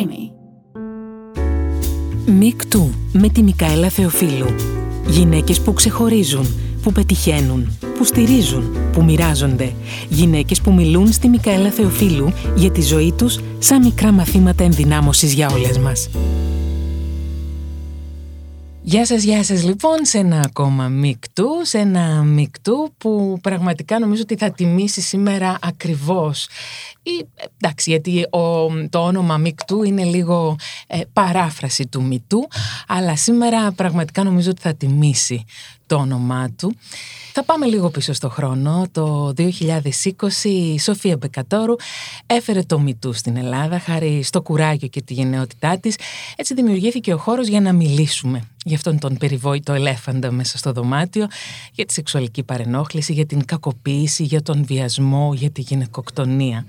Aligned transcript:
Creamy. 0.00 0.30
Μικτού 2.26 2.90
με 3.12 3.28
τη 3.28 3.42
Μικαέλα 3.42 3.88
Θεοφίλου. 3.88 4.46
Γυναίκες 5.08 5.60
που 5.60 5.72
ξεχωρίζουν, 5.72 6.46
που 6.82 6.92
πετυχαίνουν, 6.92 7.78
που 7.98 8.04
στηρίζουν, 8.04 8.76
που 8.92 9.04
μοιράζονται. 9.04 9.72
Γυναίκες 10.08 10.60
που 10.60 10.72
μιλούν 10.72 11.12
στη 11.12 11.28
Μικαέλα 11.28 11.70
Θεοφίλου 11.70 12.32
για 12.56 12.70
τη 12.70 12.82
ζωή 12.82 13.12
τους 13.12 13.38
σαν 13.58 13.82
μικρά 13.82 14.12
μαθήματα 14.12 14.64
ενδυνάμωσης 14.64 15.32
για 15.32 15.50
όλες 15.50 15.78
μας. 15.78 16.08
Γεια 18.82 19.06
σας, 19.06 19.22
γεια 19.22 19.44
σας 19.44 19.64
λοιπόν 19.64 20.04
σε 20.04 20.18
ένα 20.18 20.40
ακόμα 20.40 20.88
μικτού, 20.88 21.48
σε 21.62 21.78
ένα 21.78 22.22
μικτού 22.22 22.92
που 22.98 23.38
πραγματικά 23.42 23.98
νομίζω 23.98 24.22
ότι 24.22 24.36
θα 24.36 24.50
τιμήσει 24.50 25.00
σήμερα 25.00 25.58
ακριβώς. 25.62 26.48
Ή, 27.02 27.26
εντάξει, 27.60 27.90
γιατί 27.90 28.26
το 28.90 28.98
όνομα 28.98 29.36
μικτού 29.36 29.82
είναι 29.82 30.04
λίγο 30.04 30.56
ε, 30.86 31.00
παράφραση 31.12 31.86
του 31.86 32.02
μητού, 32.02 32.48
αλλά 32.86 33.16
σήμερα 33.16 33.72
πραγματικά 33.72 34.24
νομίζω 34.24 34.50
ότι 34.50 34.60
θα 34.60 34.74
τιμήσει 34.74 35.44
το 35.90 35.96
όνομά 35.96 36.50
του. 36.58 36.74
Θα 37.32 37.44
πάμε 37.44 37.66
λίγο 37.66 37.90
πίσω 37.90 38.12
στο 38.12 38.28
χρόνο. 38.28 38.86
Το 38.92 39.32
2020 39.36 39.52
η 40.42 40.78
Σοφία 40.78 41.16
Μπεκατόρου 41.16 41.74
έφερε 42.26 42.62
το 42.62 42.78
μητού 42.78 43.12
στην 43.12 43.36
Ελλάδα 43.36 43.78
χάρη 43.78 44.22
στο 44.22 44.42
κουράγιο 44.42 44.88
και 44.88 45.02
τη 45.02 45.14
γενναιότητά 45.14 45.78
της. 45.78 45.96
Έτσι 46.36 46.54
δημιουργήθηκε 46.54 47.12
ο 47.14 47.16
χώρος 47.16 47.48
για 47.48 47.60
να 47.60 47.72
μιλήσουμε 47.72 48.42
για 48.64 48.76
αυτόν 48.76 48.98
τον 48.98 49.16
περιβόητο 49.16 49.72
ελέφαντα 49.72 50.30
μέσα 50.30 50.58
στο 50.58 50.72
δωμάτιο, 50.72 51.26
για 51.72 51.84
τη 51.86 51.92
σεξουαλική 51.92 52.42
παρενόχληση, 52.42 53.12
για 53.12 53.26
την 53.26 53.44
κακοποίηση, 53.44 54.22
για 54.22 54.42
τον 54.42 54.64
βιασμό, 54.64 55.34
για 55.34 55.50
τη 55.50 55.60
γυναικοκτονία. 55.60 56.64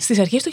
Στις 0.00 0.18
αρχές 0.18 0.42
του 0.42 0.50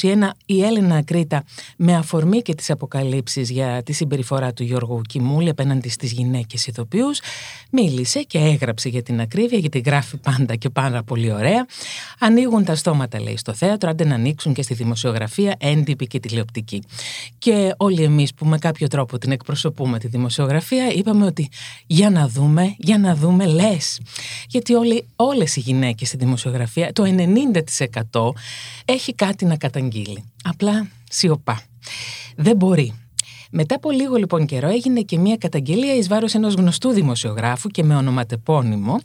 2021, 0.00 0.30
η 0.46 0.62
Έλενα 0.62 1.02
Κρήτα, 1.02 1.44
με 1.76 1.94
αφορμή 1.94 2.42
και 2.42 2.54
τις 2.54 2.70
αποκαλύψεις 2.70 3.50
για 3.50 3.82
τη 3.82 3.92
συμπεριφορά 3.92 4.52
του 4.52 4.62
Γιώργου 4.62 5.00
Κιμούλη 5.08 5.48
απέναντι 5.48 5.88
στις 5.88 6.12
γυναίκες 6.12 6.66
ηθοποιούς, 6.66 7.20
μίλησε 7.70 8.22
και 8.22 8.38
έγραψε 8.38 8.88
για 8.88 9.02
την 9.02 9.20
ακρίβεια, 9.20 9.58
γιατί 9.58 9.78
γράφει 9.78 10.16
πάντα 10.16 10.56
και 10.56 10.68
πάρα 10.68 11.02
πολύ 11.02 11.32
ωραία. 11.32 11.66
Ανοίγουν 12.18 12.64
τα 12.64 12.74
στόματα, 12.74 13.20
λέει, 13.20 13.36
στο 13.36 13.54
θέατρο, 13.54 13.90
άντε 13.90 14.04
να 14.04 14.14
ανοίξουν 14.14 14.52
και 14.52 14.62
στη 14.62 14.74
δημοσιογραφία, 14.74 15.54
έντυπη 15.58 16.06
και 16.06 16.20
τηλεοπτική. 16.20 16.82
Και 17.38 17.74
όλοι 17.76 18.02
εμείς 18.02 18.34
που 18.34 18.46
με 18.46 18.58
κάποιο 18.58 18.88
τρόπο 18.88 19.18
την 19.18 19.32
εκπροσωπούμε 19.32 19.98
τη 19.98 20.08
δημοσιογραφία, 20.08 20.92
είπαμε 20.92 21.26
ότι 21.26 21.48
για 21.86 22.10
να 22.10 22.28
δούμε, 22.28 22.74
για 22.78 22.98
να 22.98 23.14
δούμε, 23.14 23.46
λες. 23.46 24.00
Γιατί 24.48 24.72
όλες 25.16 25.56
οι 25.56 25.60
γυναίκες 25.60 26.08
στη 26.08 26.16
δημοσιογραφία, 26.16 26.92
το 26.92 27.04
90% 27.04 28.32
έχει 28.84 29.14
κάτι 29.14 29.44
να 29.44 29.56
καταγγείλει. 29.56 30.24
Απλά 30.44 30.88
σιωπά. 31.10 31.62
Δεν 32.36 32.56
μπορεί. 32.56 32.94
Μετά 33.50 33.74
από 33.74 33.90
λίγο 33.90 34.16
λοιπόν 34.16 34.46
καιρό 34.46 34.68
έγινε 34.68 35.00
και 35.00 35.18
μια 35.18 35.36
καταγγελία 35.36 35.94
εις 35.94 36.08
βάρος 36.08 36.34
ενός 36.34 36.54
γνωστού 36.54 36.90
δημοσιογράφου 36.90 37.68
και 37.68 37.82
με 37.82 37.96
ονοματεπώνυμο 37.96 39.00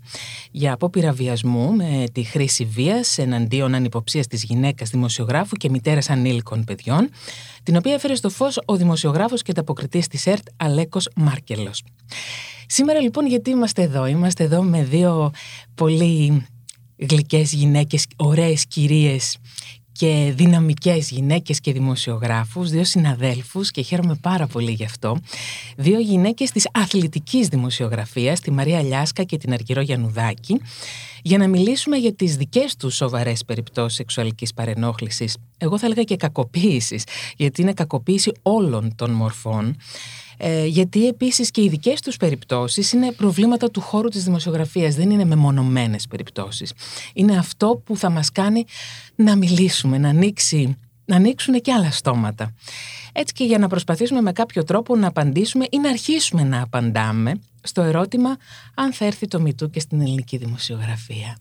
για 0.51 0.73
απόπειρα 0.73 1.11
βιασμού 1.11 1.75
με 1.75 2.03
τη 2.11 2.23
χρήση 2.23 2.65
βίας 2.65 3.17
εναντίον 3.17 3.75
ανυποψίας 3.75 4.27
της 4.27 4.43
γυναίκας 4.43 4.89
δημοσιογράφου 4.89 5.55
και 5.55 5.69
μητέρας 5.69 6.09
ανήλικων 6.09 6.63
παιδιών 6.63 7.09
την 7.63 7.75
οποία 7.75 7.93
έφερε 7.93 8.15
στο 8.15 8.29
φως 8.29 8.59
ο 8.65 8.75
δημοσιογράφος 8.75 9.41
και 9.41 9.53
ταποκριτής 9.53 10.07
της 10.07 10.27
ΕΡΤ 10.27 10.47
Αλέκος 10.57 11.09
Μάρκελος. 11.15 11.83
Σήμερα 12.67 13.01
λοιπόν 13.01 13.27
γιατί 13.27 13.49
είμαστε 13.49 13.81
εδώ, 13.81 14.05
είμαστε 14.05 14.43
εδώ 14.43 14.61
με 14.61 14.83
δύο 14.83 15.31
πολύ 15.75 16.45
γλυκές 17.09 17.53
γυναίκες, 17.53 18.05
ωραίες 18.15 18.65
κυρίες 18.65 19.37
και 19.91 20.33
δυναμικές 20.35 21.09
γυναίκες 21.09 21.59
και 21.59 21.73
δημοσιογράφους, 21.73 22.69
δύο 22.69 22.83
συναδέλφους 22.83 23.71
και 23.71 23.81
χαίρομαι 23.81 24.15
πάρα 24.21 24.47
πολύ 24.47 24.71
γι' 24.71 24.83
αυτό, 24.83 25.17
δύο 25.77 25.99
γυναίκες 25.99 26.51
της 26.51 26.67
αθλητικής 26.73 27.47
δημοσιογραφίας, 27.47 28.39
τη 28.39 28.51
Μαρία 28.51 28.81
Λιάσκα 28.81 29.23
και 29.23 29.37
την 29.37 29.53
Αργυρό 29.53 29.81
Γιαννουδάκη, 29.81 30.61
για 31.21 31.37
να 31.37 31.47
μιλήσουμε 31.47 31.97
για 31.97 32.13
τις 32.13 32.35
δικές 32.35 32.75
τους 32.75 32.95
σοβαρές 32.95 33.45
περιπτώσεις 33.45 33.97
σεξουαλικής 33.97 34.53
παρενόχλησης, 34.53 35.37
εγώ 35.57 35.77
θα 35.77 35.85
έλεγα 35.85 36.03
και 36.03 36.15
κακοποίησης, 36.15 37.03
γιατί 37.37 37.61
είναι 37.61 37.73
κακοποίηση 37.73 38.31
όλων 38.41 38.95
των 38.95 39.11
μορφών, 39.11 39.75
ε, 40.37 40.65
γιατί 40.65 41.07
επίσης 41.07 41.51
και 41.51 41.61
οι 41.61 41.69
δικές 41.69 42.01
τους 42.01 42.17
περιπτώσεις 42.17 42.91
είναι 42.91 43.11
προβλήματα 43.11 43.71
του 43.71 43.81
χώρου 43.81 44.07
της 44.07 44.23
δημοσιογραφίας, 44.23 44.95
δεν 44.95 45.09
είναι 45.09 45.25
μεμονωμένες 45.25 46.07
περιπτώσεις. 46.07 46.73
Είναι 47.13 47.37
αυτό 47.37 47.81
που 47.85 47.97
θα 47.97 48.09
μας 48.09 48.31
κάνει 48.31 48.65
να 49.15 49.35
μιλήσουμε, 49.35 49.97
να, 49.97 50.09
ανοίξει, 50.09 50.77
να 51.05 51.15
ανοίξουν 51.15 51.61
και 51.61 51.73
άλλα 51.73 51.91
στόματα. 51.91 52.53
Έτσι 53.11 53.33
και 53.33 53.43
για 53.43 53.57
να 53.57 53.67
προσπαθήσουμε 53.67 54.21
με 54.21 54.31
κάποιο 54.31 54.63
τρόπο 54.63 54.95
να 54.95 55.07
απαντήσουμε 55.07 55.65
ή 55.69 55.77
να 55.77 55.89
αρχίσουμε 55.89 56.43
να 56.43 56.61
απαντάμε 56.61 57.33
στο 57.61 57.81
ερώτημα 57.81 58.37
αν 58.73 58.93
θα 58.93 59.05
έρθει 59.05 59.27
το 59.27 59.39
Μητού 59.41 59.69
και 59.69 59.79
στην 59.79 60.01
ελληνική 60.01 60.37
δημοσιογραφία. 60.37 61.37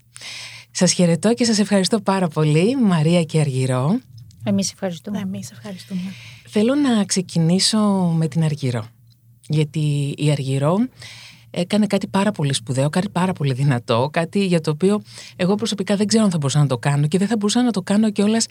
Σας 0.71 0.93
χαιρετώ 0.93 1.35
και 1.35 1.45
σας 1.45 1.59
ευχαριστώ 1.59 2.01
πάρα 2.01 2.29
πολύ, 2.29 2.77
Μαρία 2.77 3.23
και 3.23 3.41
Αργυρό. 3.41 4.01
Εμείς 4.45 4.73
ευχαριστούμε. 4.73 5.19
Εμείς 5.19 5.51
ευχαριστούμε. 5.51 6.01
Θέλω 6.55 6.75
να 6.75 7.05
ξεκινήσω 7.05 7.79
με 8.17 8.29
την 8.29 8.45
Αργυρό. 8.45 8.87
Γιατί 9.49 10.15
η 10.17 10.31
Αργυρό 10.31 10.77
έκανε 11.51 11.87
κάτι 11.87 12.07
πάρα 12.07 12.33
πολύ 12.33 12.53
σπουδαίο, 12.53 12.89
κάτι 12.89 13.09
πάρα 13.09 13.33
πολύ 13.33 13.53
δυνατό, 13.53 14.09
κάτι 14.13 14.45
για 14.45 14.61
το 14.61 14.71
οποίο 14.71 15.03
εγώ 15.37 15.55
προσωπικά 15.55 15.97
δεν 15.97 16.07
ξέρω 16.07 16.25
αν 16.25 16.31
θα 16.31 16.37
μπορούσα 16.37 16.59
να 16.59 16.67
το 16.67 16.79
κάνω 16.79 17.07
και 17.07 17.19
δεν 17.19 17.29
θα 17.29 17.37
μπορούσα 17.37 17.62
να 17.62 17.71
το 17.71 17.83
κάνω 17.83 18.11
κιόλας 18.11 18.47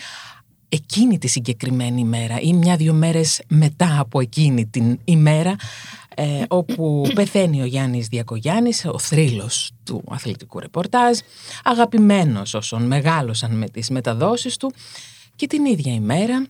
εκείνη 0.69 1.17
τη 1.17 1.27
συγκεκριμένη 1.27 2.01
ημέρα 2.01 2.39
ή 2.39 2.53
μια-δυο 2.53 2.93
μέρες 2.93 3.41
μετά 3.47 3.99
από 3.99 4.19
εκείνη 4.19 4.65
την 4.65 4.99
ημέρα 5.03 5.55
ε, 6.15 6.43
όπου 6.47 7.07
πεθαίνει 7.13 7.61
ο 7.61 7.65
Γιάννης 7.65 8.07
Διακογιάννης, 8.07 8.85
ο 8.85 8.99
θρύλος 8.99 9.71
του 9.83 10.03
αθλητικού 10.09 10.59
ρεπορτάζ, 10.59 11.17
αγαπημένος 11.63 12.53
όσων 12.53 12.83
μεγάλωσαν 12.83 13.57
με 13.57 13.69
τις 13.69 13.89
μεταδόσεις 13.89 14.57
του 14.57 14.73
και 15.35 15.47
την 15.47 15.65
ίδια 15.65 15.93
ημέρα 15.93 16.45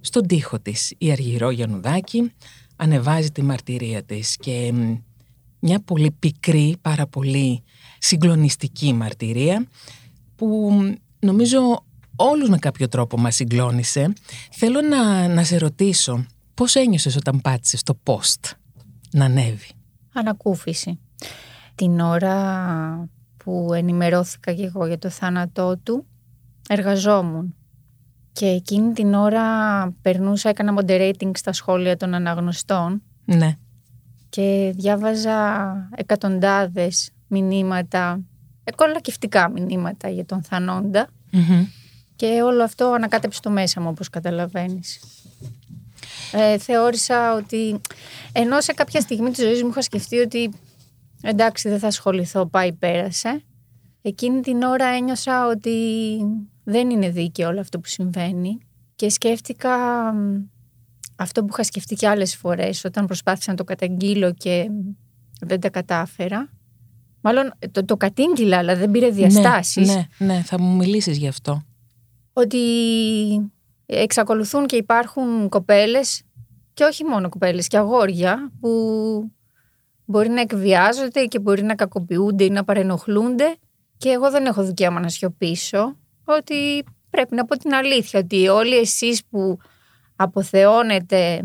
στον 0.00 0.26
τοίχο 0.26 0.60
της 0.60 0.94
η 0.98 1.10
Αργυρό 1.12 1.50
Γιαννουδάκη 1.50 2.32
ανεβάζει 2.76 3.30
τη 3.30 3.42
μαρτυρία 3.42 4.02
της 4.02 4.36
και 4.36 4.72
μια 5.60 5.80
πολύ 5.80 6.10
πικρή, 6.10 6.76
πάρα 6.80 7.06
πολύ 7.06 7.62
συγκλονιστική 7.98 8.92
μαρτυρία 8.92 9.66
που 10.36 10.70
νομίζω 11.18 11.84
όλους 12.16 12.48
με 12.48 12.58
κάποιο 12.58 12.88
τρόπο 12.88 13.18
μας 13.18 13.34
συγκλώνησε. 13.34 14.12
Θέλω 14.50 14.80
να, 14.80 15.28
να 15.28 15.44
σε 15.44 15.56
ρωτήσω 15.56 16.26
πώς 16.54 16.74
ένιωσες 16.74 17.16
όταν 17.16 17.40
πάτησες 17.40 17.82
το 17.82 17.98
post 18.04 18.50
να 19.10 19.24
ανέβει; 19.24 19.68
Ανακούφιση. 20.12 20.98
Την 21.74 22.00
ώρα 22.00 23.08
που 23.36 23.70
ενημερώθηκα 23.74 24.52
και 24.52 24.64
εγώ 24.64 24.86
για 24.86 24.98
το 24.98 25.10
θάνατό 25.10 25.76
του 25.82 26.06
εργαζόμουν 26.68 27.54
και 28.32 28.46
εκείνη 28.46 28.92
την 28.92 29.14
ώρα 29.14 29.44
περνούσα, 30.02 30.48
έκανα 30.48 30.74
moderating 30.80 31.30
στα 31.34 31.52
σχόλια 31.52 31.96
των 31.96 32.14
αναγνωστών. 32.14 33.02
Ναι. 33.24 33.56
Και 34.28 34.72
διάβαζα 34.76 35.72
εκατοντάδες 35.94 37.10
μηνύματα, 37.26 38.20
εκολακευτικά 38.64 39.50
μηνύματα 39.50 40.08
για 40.08 40.24
τον 40.24 40.42
θανοντα 40.42 41.08
Και 42.16 42.26
όλο 42.44 42.62
αυτό 42.62 42.92
ανακάτεψε 42.92 43.40
το 43.40 43.50
μέσα 43.50 43.80
μου, 43.80 43.88
όπως 43.90 44.08
καταλαβαίνεις. 44.08 45.00
Ε, 46.32 46.58
θεώρησα 46.58 47.34
ότι, 47.34 47.80
ενώ 48.32 48.60
σε 48.60 48.72
κάποια 48.72 49.00
στιγμή 49.00 49.30
της 49.30 49.44
ζωής 49.44 49.62
μου 49.62 49.68
είχα 49.68 49.82
σκεφτεί 49.82 50.18
ότι 50.18 50.50
εντάξει 51.22 51.68
δεν 51.68 51.78
θα 51.78 51.86
ασχοληθώ, 51.86 52.46
πάει 52.46 52.72
πέρασε. 52.72 53.42
Εκείνη 54.02 54.40
την 54.40 54.62
ώρα 54.62 54.86
ένιωσα 54.86 55.46
ότι 55.46 55.70
δεν 56.70 56.90
είναι 56.90 57.10
δίκαιο 57.10 57.48
όλο 57.48 57.60
αυτό 57.60 57.80
που 57.80 57.88
συμβαίνει 57.88 58.58
και 58.96 59.10
σκέφτηκα 59.10 59.76
αυτό 61.16 61.40
που 61.40 61.48
είχα 61.52 61.62
σκεφτεί 61.62 61.94
και 61.94 62.08
άλλες 62.08 62.36
φορές 62.36 62.84
όταν 62.84 63.06
προσπάθησα 63.06 63.50
να 63.50 63.56
το 63.56 63.64
καταγγείλω 63.64 64.32
και 64.32 64.70
δεν 65.40 65.60
τα 65.60 65.70
κατάφερα. 65.70 66.50
Μάλλον 67.20 67.52
το, 67.70 67.84
το 67.84 67.96
κατήγγυλα 67.96 68.58
αλλά 68.58 68.76
δεν 68.76 68.90
πήρε 68.90 69.06
ναι, 69.06 69.12
διαστάσεις. 69.12 69.88
Ναι, 69.88 70.06
ναι, 70.18 70.42
θα 70.42 70.60
μου 70.60 70.76
μιλήσεις 70.76 71.16
γι' 71.16 71.28
αυτό. 71.28 71.62
Ότι 72.32 72.58
εξακολουθούν 73.86 74.66
και 74.66 74.76
υπάρχουν 74.76 75.48
κοπέλες 75.48 76.22
και 76.74 76.84
όχι 76.84 77.04
μόνο 77.04 77.28
κοπέλες 77.28 77.66
και 77.66 77.76
αγόρια 77.76 78.52
που 78.60 78.70
μπορεί 80.04 80.28
να 80.28 80.40
εκβιάζονται 80.40 81.24
και 81.24 81.38
μπορεί 81.38 81.62
να 81.62 81.74
κακοποιούνται 81.74 82.44
ή 82.44 82.50
να 82.50 82.64
παρενοχλούνται 82.64 83.56
και 83.96 84.08
εγώ 84.08 84.30
δεν 84.30 84.46
έχω 84.46 84.64
δικαίωμα 84.64 85.00
να 85.00 85.08
σιωπήσω 85.08 85.96
ότι 86.36 86.84
πρέπει 87.10 87.34
να 87.34 87.44
πω 87.44 87.56
την 87.56 87.74
αλήθεια, 87.74 88.20
ότι 88.20 88.48
όλοι 88.48 88.76
εσείς 88.76 89.24
που 89.30 89.58
αποθεώνετε 90.16 91.42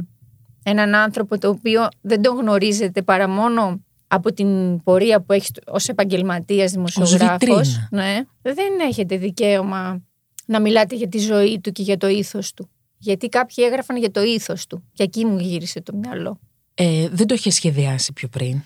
έναν 0.64 0.96
άνθρωπο 0.96 1.38
το 1.38 1.50
οποίο 1.50 1.88
δεν 2.02 2.22
τον 2.22 2.38
γνωρίζετε 2.38 3.02
παρά 3.02 3.28
μόνο 3.28 3.84
από 4.08 4.34
την 4.34 4.84
πορεία 4.84 5.22
που 5.22 5.34
έχει 5.34 5.52
ως 5.66 5.88
επαγγελματίας 5.88 6.72
δημοσιογράφος, 6.72 7.88
ναι, 7.92 8.22
δεν 8.42 8.80
έχετε 8.88 9.18
δικαίωμα 9.18 10.02
να 10.46 10.62
μιλάτε 10.62 10.96
για 10.96 11.08
τη 11.08 11.18
ζωή 11.18 11.60
του 11.60 11.72
και 11.72 11.82
για 11.82 11.98
το 11.98 12.08
ήθος 12.08 12.54
του. 12.54 12.70
Γιατί 12.98 13.30
κάποιοι 13.30 13.66
έγραφαν 13.68 13.98
για 13.98 14.12
το 14.12 14.22
ήθος 14.22 14.68
του 14.68 14.84
και 14.94 15.04
εκεί 15.04 15.26
μου 15.26 15.40
γύρισε 15.40 15.82
το 15.82 15.96
μυαλό. 15.96 16.40
Ε, 16.74 17.10
δεν 17.12 17.28
το 17.28 17.34
είχε 17.34 17.50
σχεδιάσει 17.50 18.14
πιο 18.14 18.28
πριν. 18.28 18.62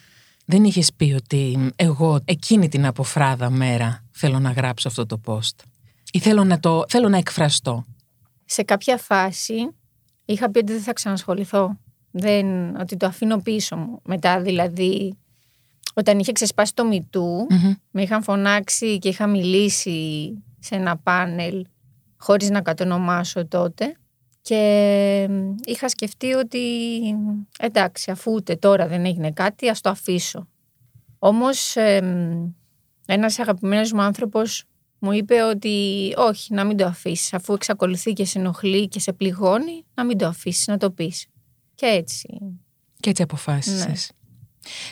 Δεν 0.45 0.63
είχες 0.63 0.93
πει 0.93 1.13
ότι 1.15 1.71
εγώ 1.75 2.19
εκείνη 2.25 2.67
την 2.67 2.85
αποφράδα 2.85 3.49
μέρα 3.49 4.03
θέλω 4.11 4.39
να 4.39 4.51
γράψω 4.51 4.87
αυτό 4.87 5.05
το 5.05 5.21
post. 5.25 5.63
Ή 6.11 6.19
θέλω 6.19 6.43
να, 6.43 6.59
το, 6.59 6.83
θέλω 6.87 7.09
να 7.09 7.17
εκφραστώ. 7.17 7.85
Σε 8.45 8.63
κάποια 8.63 8.97
φάση 8.97 9.69
είχα 10.25 10.51
πει 10.51 10.59
ότι 10.59 10.71
δεν 10.73 10.81
θα 10.81 10.93
ξανασχοληθώ. 10.93 11.77
Δεν, 12.11 12.75
ότι 12.75 12.97
το 12.97 13.05
αφήνω 13.05 13.37
πίσω 13.37 13.77
μου. 13.77 14.01
Μετά 14.03 14.41
δηλαδή, 14.41 15.17
όταν 15.93 16.19
είχε 16.19 16.31
ξεσπάσει 16.31 16.73
το 16.73 16.85
μητού, 16.85 17.47
με 17.91 18.01
είχαν 18.01 18.23
φωνάξει 18.23 18.97
και 18.97 19.09
είχα 19.09 19.27
μιλήσει 19.27 20.33
σε 20.59 20.75
ένα 20.75 20.97
πάνελ 20.97 21.65
χωρίς 22.17 22.49
να 22.49 22.61
κατονομάσω 22.61 23.47
τότε 23.47 23.95
και 24.41 25.29
είχα 25.63 25.89
σκεφτεί 25.89 26.33
ότι 26.33 26.59
εντάξει 27.59 28.11
αφού 28.11 28.31
ούτε 28.31 28.55
τώρα 28.55 28.87
δεν 28.87 29.05
έγινε 29.05 29.31
κάτι 29.31 29.69
ας 29.69 29.81
το 29.81 29.89
αφήσω. 29.89 30.47
Όμως 31.19 31.75
ε, 31.75 32.01
ένας 33.05 33.39
αγαπημένος 33.39 33.91
μου 33.91 34.01
άνθρωπος 34.01 34.63
μου 34.99 35.11
είπε 35.11 35.41
ότι 35.41 36.13
όχι 36.17 36.53
να 36.53 36.63
μην 36.63 36.77
το 36.77 36.85
αφήσεις 36.85 37.33
αφού 37.33 37.53
εξακολουθεί 37.53 38.13
και 38.13 38.25
σε 38.25 38.39
ενοχλεί 38.39 38.87
και 38.87 38.99
σε 38.99 39.13
πληγώνει 39.13 39.85
να 39.93 40.05
μην 40.05 40.17
το 40.17 40.27
αφήσεις 40.27 40.67
να 40.67 40.77
το 40.77 40.91
πεις. 40.91 41.25
Και 41.75 41.85
έτσι. 41.85 42.37
Και 42.99 43.09
έτσι 43.09 43.21
αποφάσισες. 43.21 43.85
Ναι. 43.85 43.93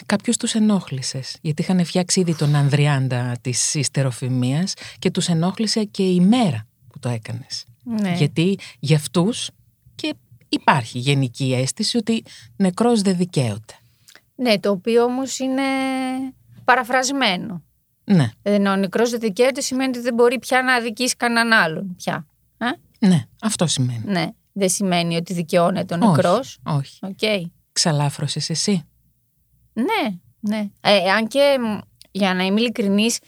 Κάποιου 0.05 0.33
τους 0.39 0.53
ενόχλησες, 0.53 1.37
γιατί 1.41 1.61
είχαν 1.61 1.85
φτιάξει 1.85 2.19
ήδη 2.19 2.35
τον 2.35 2.55
Ανδριάντα 2.55 3.37
της 3.41 3.73
ιστεροφημίας 3.73 4.73
και 4.99 5.11
τους 5.11 5.27
ενόχλησε 5.27 5.83
και 5.83 6.03
η 6.03 6.19
μέρα 6.19 6.67
που 6.87 6.99
το 6.99 7.09
έκανες. 7.09 7.65
Ναι. 7.83 8.13
Γιατί 8.13 8.57
για 8.79 8.95
αυτούς 8.95 9.49
και 9.95 10.13
υπάρχει 10.49 10.99
γενική 10.99 11.53
αίσθηση 11.53 11.97
ότι 11.97 12.23
νεκρός 12.55 13.01
δεν 13.01 13.17
δικαίωται. 13.17 13.73
Ναι, 14.35 14.59
το 14.59 14.69
οποίο 14.71 15.03
όμως 15.03 15.39
είναι 15.39 15.63
παραφρασμένο. 16.63 17.63
Ναι. 18.11 18.29
Δηλαδή, 18.41 18.67
ο 18.67 18.75
νεκρός 18.75 19.09
δεν 19.09 19.19
δικαίωται 19.19 19.61
σημαίνει 19.61 19.89
ότι 19.89 19.99
δεν 19.99 20.13
μπορεί 20.13 20.39
πια 20.39 20.61
να 20.61 20.73
αδικήσει 20.73 21.15
κανέναν 21.15 21.51
άλλον 21.51 21.95
πια. 21.95 22.27
Ε; 22.57 23.07
Ναι, 23.07 23.23
αυτό 23.41 23.67
σημαίνει. 23.67 24.03
Ναι. 24.05 24.27
Δεν 24.53 24.69
σημαίνει 24.69 25.15
ότι 25.15 25.33
δικαιώνεται 25.33 25.93
ο 25.93 25.97
νεκρός. 25.97 26.59
Όχι. 26.63 26.99
Okay. 27.01 27.41
Ξαλάφρωσες 27.71 28.49
εσύ. 28.49 28.83
Ναι, 29.73 30.17
ναι. 30.39 30.69
Ε, 30.81 31.11
αν 31.11 31.27
και 31.27 31.57
για 32.11 32.33
να 32.33 32.43
είμαι 32.43 32.59
ειλικρινής, 32.59 33.19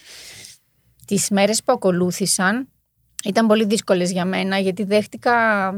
τις 1.05 1.29
μέρες 1.29 1.63
που 1.63 1.71
ακολούθησαν 1.71 2.67
ήταν 3.25 3.47
πολύ 3.47 3.65
δύσκολες 3.65 4.11
για 4.11 4.25
μένα 4.25 4.57
γιατί 4.57 4.83
δέχτηκα 4.83 5.71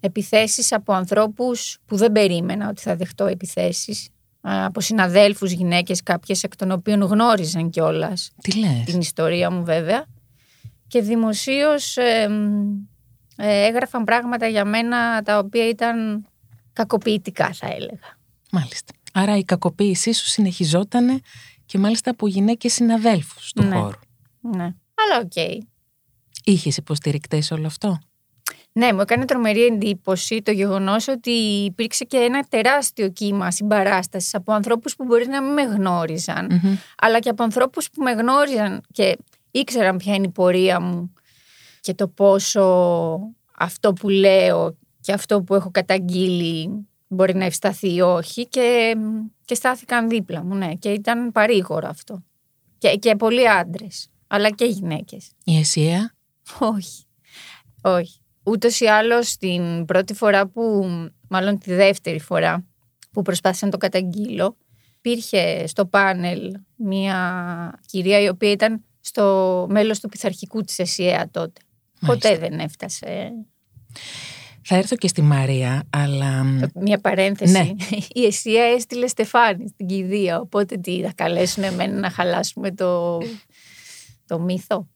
επιθέσεις 0.00 0.72
από 0.72 0.92
ανθρώπους 0.92 1.78
που 1.86 1.96
δεν 1.96 2.12
περίμενα 2.12 2.68
ότι 2.68 2.82
θα 2.82 2.96
δεχτώ 2.96 3.26
επιθέσεις. 3.26 4.08
Από 4.44 4.80
συναδέλφους, 4.80 5.50
γυναίκες, 5.52 6.02
κάποιες 6.02 6.42
εκ 6.42 6.56
των 6.56 6.70
οποίων 6.70 7.00
γνώριζαν 7.00 7.70
κιόλας 7.70 8.30
την 8.84 9.00
ιστορία 9.00 9.50
μου 9.50 9.64
βέβαια. 9.64 10.06
Και 10.88 11.00
δημοσίως 11.00 11.96
ε, 11.96 12.28
έγραφαν 13.36 14.04
πράγματα 14.04 14.46
για 14.46 14.64
μένα 14.64 15.22
τα 15.22 15.38
οποία 15.38 15.68
ήταν 15.68 16.26
κακοποιητικά 16.72 17.52
θα 17.52 17.66
έλεγα. 17.66 18.18
Μάλιστα. 18.52 18.92
Άρα 19.12 19.36
η 19.36 19.44
κακοποίησή 19.44 20.12
σου 20.12 20.26
συνεχιζόταν 20.26 21.22
και 21.66 21.78
μάλιστα 21.78 22.10
από 22.10 22.26
γυναίκες 22.26 22.72
συναδέλφους 22.72 23.52
του 23.52 23.62
ναι. 23.62 23.76
χώρου. 23.76 23.98
Ναι. 24.40 24.74
Αλλά 24.94 25.20
OK. 25.22 25.32
Okay. 25.34 25.58
Είχες 26.44 26.76
υποστηρικτές 26.76 27.50
όλο 27.50 27.66
αυτό; 27.66 27.98
Ναι, 28.72 28.92
μου 28.92 29.00
έκανε 29.00 29.24
τρομερή 29.24 29.64
εντύπωση 29.64 30.42
το 30.42 30.50
γεγονός 30.50 31.08
ότι 31.08 31.30
υπήρξε 31.64 32.04
και 32.04 32.16
ένα 32.16 32.42
τεράστιο 32.48 33.08
κύμα 33.08 33.50
συμπαράστασης 33.50 34.34
από 34.34 34.52
ανθρώπους 34.52 34.96
που 34.96 35.04
μπορεί 35.04 35.26
να 35.26 35.42
μην 35.42 35.52
με 35.52 35.62
γνώριζαν 35.62 36.60
αλλά 36.96 37.18
και 37.18 37.28
από 37.28 37.42
ανθρώπους 37.42 37.90
που 37.90 38.02
με 38.02 38.12
γνώριζαν 38.12 38.82
και 38.92 39.18
ήξεραν 39.50 39.96
ποια 39.96 40.14
είναι 40.14 40.26
η 40.26 40.30
πορεία 40.30 40.80
μου 40.80 41.12
και 41.80 41.94
το 41.94 42.08
πόσο 42.08 43.18
αυτό 43.58 43.92
που 43.92 44.08
λέω 44.08 44.76
και 45.00 45.12
αυτό 45.12 45.42
που 45.42 45.54
έχω 45.54 45.70
καταγγείλει 45.70 46.86
μπορεί 47.08 47.34
να 47.34 47.44
ευσταθεί 47.44 47.94
ή 47.94 48.00
όχι 48.00 48.46
και, 48.46 48.96
και 49.44 49.54
στάθηκαν 49.54 50.08
δίπλα 50.08 50.44
μου, 50.44 50.54
ναι. 50.54 50.74
Και 50.74 50.88
ήταν 50.88 51.32
παρήγορο 51.32 51.88
αυτό. 51.88 52.22
Και, 52.78 52.96
και 52.96 53.16
πολλοί 53.16 53.48
άντρες, 53.48 54.08
αλλά 54.26 54.50
και 54.50 54.64
γυναίκες. 54.64 55.30
Η 55.44 55.58
Εσία; 55.58 56.14
Όχι. 56.58 57.04
Όχι. 57.82 58.21
Ούτως 58.42 58.80
ή 58.80 58.86
άλλως 58.86 59.36
την 59.36 59.84
πρώτη 59.84 60.14
φορά 60.14 60.46
που, 60.46 60.84
μάλλον 61.28 61.58
τη 61.58 61.74
δεύτερη 61.74 62.20
φορά 62.20 62.64
που 63.12 63.22
προσπάθησα 63.22 63.64
να 63.64 63.70
το 63.70 63.76
καταγγείλω, 63.76 64.56
υπήρχε 64.96 65.66
στο 65.66 65.86
πάνελ 65.86 66.52
μια 66.76 67.80
κυρία 67.86 68.20
η 68.20 68.28
οποία 68.28 68.50
ήταν 68.50 68.84
στο 69.00 69.66
μέλος 69.70 70.00
του 70.00 70.08
πειθαρχικού 70.08 70.62
της 70.62 70.78
ΕΣΥΑ 70.78 71.28
τότε. 71.30 71.60
Ποτέ 72.06 72.38
δεν 72.38 72.58
έφτασε 72.58 73.32
θα 74.64 74.76
έρθω 74.76 74.96
και 74.96 75.08
στη 75.08 75.22
Μαρία, 75.22 75.82
αλλά. 75.90 76.42
Μια 76.74 76.98
παρένθεση. 76.98 77.52
Ναι. 77.52 77.70
Η 78.22 78.24
Εσία 78.24 78.64
έστειλε 78.64 79.06
Στεφάνη 79.06 79.68
στην 79.68 79.86
κηδεία. 79.86 80.40
Οπότε 80.40 80.76
τι 80.76 81.02
θα 81.02 81.12
καλέσουν 81.14 81.62
εμένα 81.62 81.98
να 81.98 82.10
χαλάσουμε 82.10 82.70
το, 82.70 83.18
το 84.26 84.38
μύθο. 84.38 84.88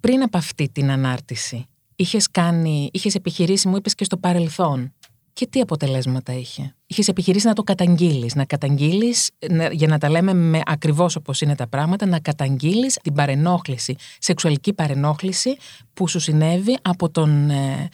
Πριν 0.00 0.22
από 0.22 0.38
αυτή 0.38 0.68
την 0.72 0.90
ανάρτηση, 0.90 1.66
είχες 2.02 2.30
κάνει, 2.30 2.90
είχες 2.92 3.14
επιχειρήσει, 3.14 3.68
μου 3.68 3.76
είπες 3.76 3.94
και 3.94 4.04
στο 4.04 4.16
παρελθόν. 4.16 4.92
Και 5.32 5.46
τι 5.46 5.60
αποτελέσματα 5.60 6.32
είχε; 6.32 6.74
Είχες 6.86 7.08
επιχειρήσει 7.08 7.46
να 7.46 7.52
το 7.52 7.62
καταγγείλεις. 7.62 8.34
Να 8.34 8.44
καταγγείλεις, 8.44 9.30
για 9.70 9.88
να 9.88 9.98
τα 9.98 10.10
λέμε 10.10 10.32
με 10.34 10.60
ακριβώς 10.64 11.16
όπως 11.16 11.40
είναι 11.40 11.54
τα 11.54 11.66
πράγματα, 11.66 12.06
να 12.06 12.20
καταγγείλεις 12.20 12.98
την 13.02 13.14
παρενόχληση, 13.14 13.96
σεξουαλική 14.18 14.72
παρενόχληση 14.72 15.56
που 15.94 16.08
σου 16.08 16.20
συνέβη 16.20 16.78
από 16.82 17.10
τον 17.10 17.50
ε, 17.50 17.88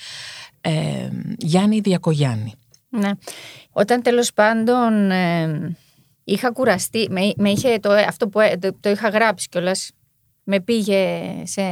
ε, 0.61 1.11
Γιάννη 1.39 1.81
Διακογιάννη. 1.81 2.55
Ναι. 2.89 3.11
Όταν 3.71 4.03
τέλος 4.03 4.33
πάντων 4.33 5.11
ε, 5.11 5.77
είχα 6.25 6.51
κουραστεί, 6.51 7.09
με, 7.37 7.51
είχε 7.51 7.79
το, 7.79 7.91
αυτό 7.91 8.29
που 8.29 8.41
ε, 8.41 8.59
το, 8.81 8.91
είχα 8.91 9.09
γράψει 9.09 9.49
κιόλας. 9.49 9.91
Με 10.50 10.61
πήγε 10.61 11.33
σε, 11.45 11.62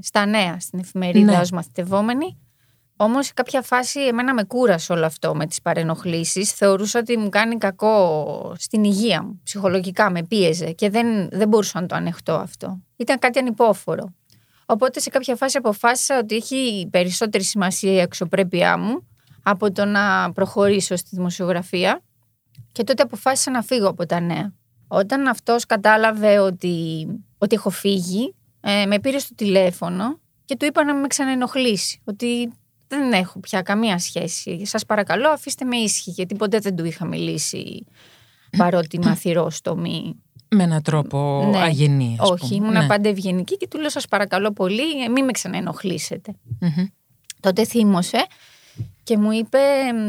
στα 0.00 0.26
νέα 0.26 0.60
στην 0.60 0.78
εφημερίδα 0.78 1.32
ναι. 1.32 1.38
ως 1.38 1.50
μαθητευόμενη. 1.50 2.38
Όμως 2.96 3.26
σε 3.26 3.32
κάποια 3.34 3.62
φάση 3.62 4.00
εμένα 4.00 4.34
με 4.34 4.44
κούρασε 4.44 4.92
όλο 4.92 5.06
αυτό 5.06 5.34
με 5.34 5.46
τις 5.46 5.62
παρενοχλήσεις. 5.62 6.52
Θεωρούσα 6.52 6.98
ότι 6.98 7.16
μου 7.16 7.28
κάνει 7.28 7.58
κακό 7.58 8.54
στην 8.58 8.84
υγεία 8.84 9.22
μου, 9.22 9.40
ψυχολογικά 9.44 10.10
με 10.10 10.22
πίεζε 10.22 10.72
και 10.72 10.90
δεν, 10.90 11.28
δεν 11.28 11.48
μπορούσα 11.48 11.80
να 11.80 11.86
το 11.86 11.94
ανεχτώ 11.94 12.32
αυτό. 12.32 12.82
Ήταν 12.96 13.18
κάτι 13.18 13.38
ανυπόφορο. 13.38 14.14
Οπότε 14.66 15.00
σε 15.00 15.10
κάποια 15.10 15.36
φάση 15.36 15.56
αποφάσισα 15.56 16.18
ότι 16.18 16.34
έχει 16.34 16.88
περισσότερη 16.90 17.44
σημασία 17.44 17.92
η 17.92 18.00
αξιοπρέπειά 18.00 18.78
μου 18.78 19.08
από 19.42 19.72
το 19.72 19.84
να 19.84 20.32
προχωρήσω 20.32 20.96
στη 20.96 21.16
δημοσιογραφία 21.16 22.02
και 22.72 22.84
τότε 22.84 23.02
αποφάσισα 23.02 23.50
να 23.50 23.62
φύγω 23.62 23.88
από 23.88 24.06
τα 24.06 24.20
νέα. 24.20 24.52
Όταν 24.94 25.26
αυτός 25.26 25.66
κατάλαβε 25.66 26.38
ότι, 26.38 27.06
ότι 27.42 27.54
έχω 27.54 27.70
φύγει, 27.70 28.34
ε, 28.60 28.86
με 28.86 28.98
πήρε 29.00 29.18
στο 29.18 29.34
τηλέφωνο 29.34 30.18
και 30.44 30.56
του 30.56 30.64
είπα 30.64 30.84
να 30.84 30.94
με 30.94 31.06
ξαναενοχλήσει, 31.06 32.00
ότι 32.04 32.52
δεν 32.88 33.12
έχω 33.12 33.40
πια 33.40 33.62
καμία 33.62 33.98
σχέση. 33.98 34.66
Σας 34.66 34.86
παρακαλώ 34.86 35.28
αφήστε 35.28 35.64
με 35.64 35.76
ήσυχη, 35.76 36.10
γιατί 36.10 36.34
ποτέ 36.34 36.58
δεν 36.58 36.76
του 36.76 36.84
είχα 36.84 37.04
μιλήσει 37.06 37.84
παρότι 38.56 38.96
είμαι 38.96 39.10
αθυρόστομη 39.10 40.22
με 40.54 40.62
έναν 40.62 40.82
τρόπο 40.82 41.48
ναι. 41.50 41.58
αγενή. 41.58 42.16
Ας 42.20 42.30
Όχι, 42.30 42.54
ήμουν 42.54 42.72
ναι. 42.72 42.86
πάντα 42.86 43.08
ευγενική 43.08 43.56
και 43.56 43.68
του 43.68 43.78
λέω: 43.78 43.90
Σας 43.90 44.06
παρακαλώ 44.08 44.52
πολύ, 44.52 45.10
μην 45.10 45.24
με 45.24 45.32
ξαναενοχλήσετε. 45.32 46.34
Mm-hmm. 46.60 46.86
Τότε 47.40 47.64
θύμωσε 47.64 48.26
και 49.02 49.18
μου 49.18 49.32
είπε: 49.32 49.58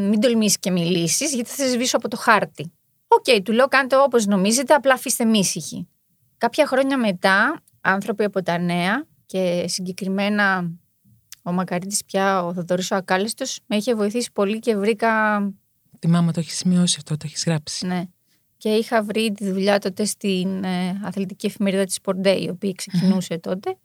Μην 0.09 0.19
τολμήσεις 0.19 0.59
και 0.59 0.71
μιλήσεις, 0.71 1.33
γιατί 1.33 1.49
θα 1.49 1.63
σε 1.63 1.69
σβήσω 1.69 1.97
από 1.97 2.07
το 2.07 2.17
χάρτη. 2.17 2.71
OK, 3.07 3.23
okay, 3.27 3.39
του 3.43 3.51
λέω: 3.51 3.67
Κάντε 3.67 3.95
όπως 3.95 4.25
νομίζετε, 4.25 4.73
απλά 4.73 4.93
αφήστε 4.93 5.25
με 5.25 5.37
ήσυχη. 5.37 5.87
Κάποια 6.43 6.67
χρόνια 6.67 6.97
μετά, 6.97 7.61
άνθρωποι 7.81 8.23
από 8.23 8.43
τα 8.43 8.57
νέα 8.57 9.05
και 9.25 9.65
συγκεκριμένα 9.67 10.71
ο 11.43 11.51
Μακαρίτης 11.51 12.05
πια, 12.05 12.45
ο 12.45 12.53
Θοδωρής 12.53 12.91
ο 12.91 12.95
Ακάλιστος, 12.95 13.59
με 13.65 13.75
είχε 13.75 13.95
βοηθήσει 13.95 14.31
πολύ 14.33 14.59
και 14.59 14.75
βρήκα... 14.75 15.41
Τη 15.99 16.07
μάμα 16.07 16.31
το 16.31 16.39
έχεις 16.39 16.57
σημειώσει 16.57 16.95
αυτό, 16.97 17.17
το 17.17 17.23
έχεις 17.25 17.43
γράψει. 17.45 17.85
Ναι 17.85 18.03
και 18.57 18.69
είχα 18.69 19.03
βρει 19.03 19.31
τη 19.31 19.51
δουλειά 19.51 19.79
τότε 19.79 20.05
στην 20.05 20.63
ε, 20.63 21.01
αθλητική 21.03 21.45
εφημερίδα 21.45 21.83
της 21.83 21.97
Sport 22.03 22.27
Day, 22.27 22.39
η 22.39 22.49
οποία 22.49 22.71
ξεκινούσε 22.75 23.37
τότε. 23.37 23.77